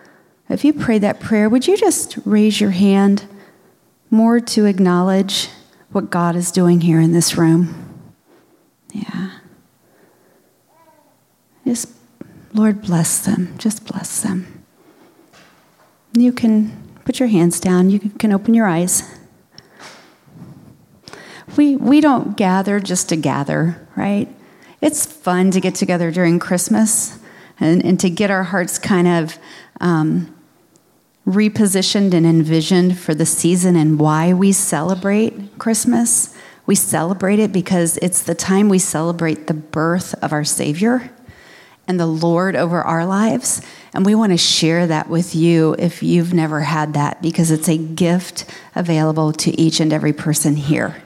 if 0.49 0.65
you 0.65 0.73
pray 0.73 0.99
that 1.01 1.21
prayer, 1.21 1.51
would 1.51 1.67
you 1.67 1.77
just 1.77 2.17
raise 2.25 2.59
your 2.59 2.71
hand 2.71 3.27
more 4.09 4.41
to 4.41 4.65
acknowledge 4.65 5.51
what 5.93 6.09
God 6.09 6.37
is 6.37 6.51
doing 6.51 6.81
here 6.81 6.99
in 6.99 7.13
this 7.13 7.37
room? 7.37 8.03
Yeah. 8.95 9.31
Just 11.67 11.91
Lord, 12.55 12.81
bless 12.81 13.19
them. 13.19 13.59
Just 13.59 13.85
bless 13.85 14.23
them. 14.23 14.65
You 16.15 16.33
can 16.33 16.75
put 17.05 17.21
your 17.21 17.29
hands 17.29 17.61
down. 17.61 17.91
You 17.91 18.01
can 18.01 18.33
open 18.33 18.55
your 18.55 18.67
eyes. 18.67 19.03
We, 21.57 21.77
we 21.77 22.01
don't 22.01 22.37
gather 22.37 22.81
just 22.81 23.09
to 23.11 23.17
gather, 23.17 23.87
right? 23.97 24.29
It's 24.81 25.07
fun 25.07 25.51
to 25.53 25.61
get 25.61 25.75
together 25.75 26.11
during 26.11 26.39
Christmas 26.39 27.19
and, 27.61 27.85
and 27.85 27.99
to 28.01 28.11
get 28.11 28.31
our 28.31 28.43
hearts 28.43 28.79
kind 28.79 29.07
of 29.07 29.39
um, 29.81 30.35
repositioned 31.27 32.13
and 32.13 32.27
envisioned 32.27 32.99
for 32.99 33.15
the 33.15 33.27
season 33.27 33.77
and 33.77 33.99
why 33.99 34.33
we 34.33 34.53
celebrate 34.53 35.59
Christmas. 35.59 36.37
We 36.67 36.75
celebrate 36.75 37.39
it 37.39 37.53
because 37.53 37.99
it's 37.99 38.23
the 38.23 38.35
time 38.35 38.69
we 38.69 38.79
celebrate 38.79 39.47
the 39.47 39.55
birth 39.55 40.15
of 40.23 40.33
our 40.33 40.45
Savior 40.45 41.11
and 41.87 42.01
the 42.01 42.07
Lord 42.07 42.57
over 42.57 42.83
our 42.83 43.07
lives. 43.07 43.63
And 43.93 44.05
we 44.05 44.15
want 44.15 44.33
to 44.33 44.39
share 44.39 44.87
that 44.87 45.09
with 45.09 45.35
you 45.35 45.77
if 45.79 46.03
you've 46.03 46.35
never 46.35 46.61
had 46.61 46.95
that 46.95 47.23
because 47.23 47.51
it's 47.51 47.69
a 47.69 47.77
gift 47.77 48.45
available 48.75 49.33
to 49.33 49.61
each 49.61 49.81
and 49.81 49.93
every 49.93 50.13
person 50.13 50.57
here. 50.57 51.03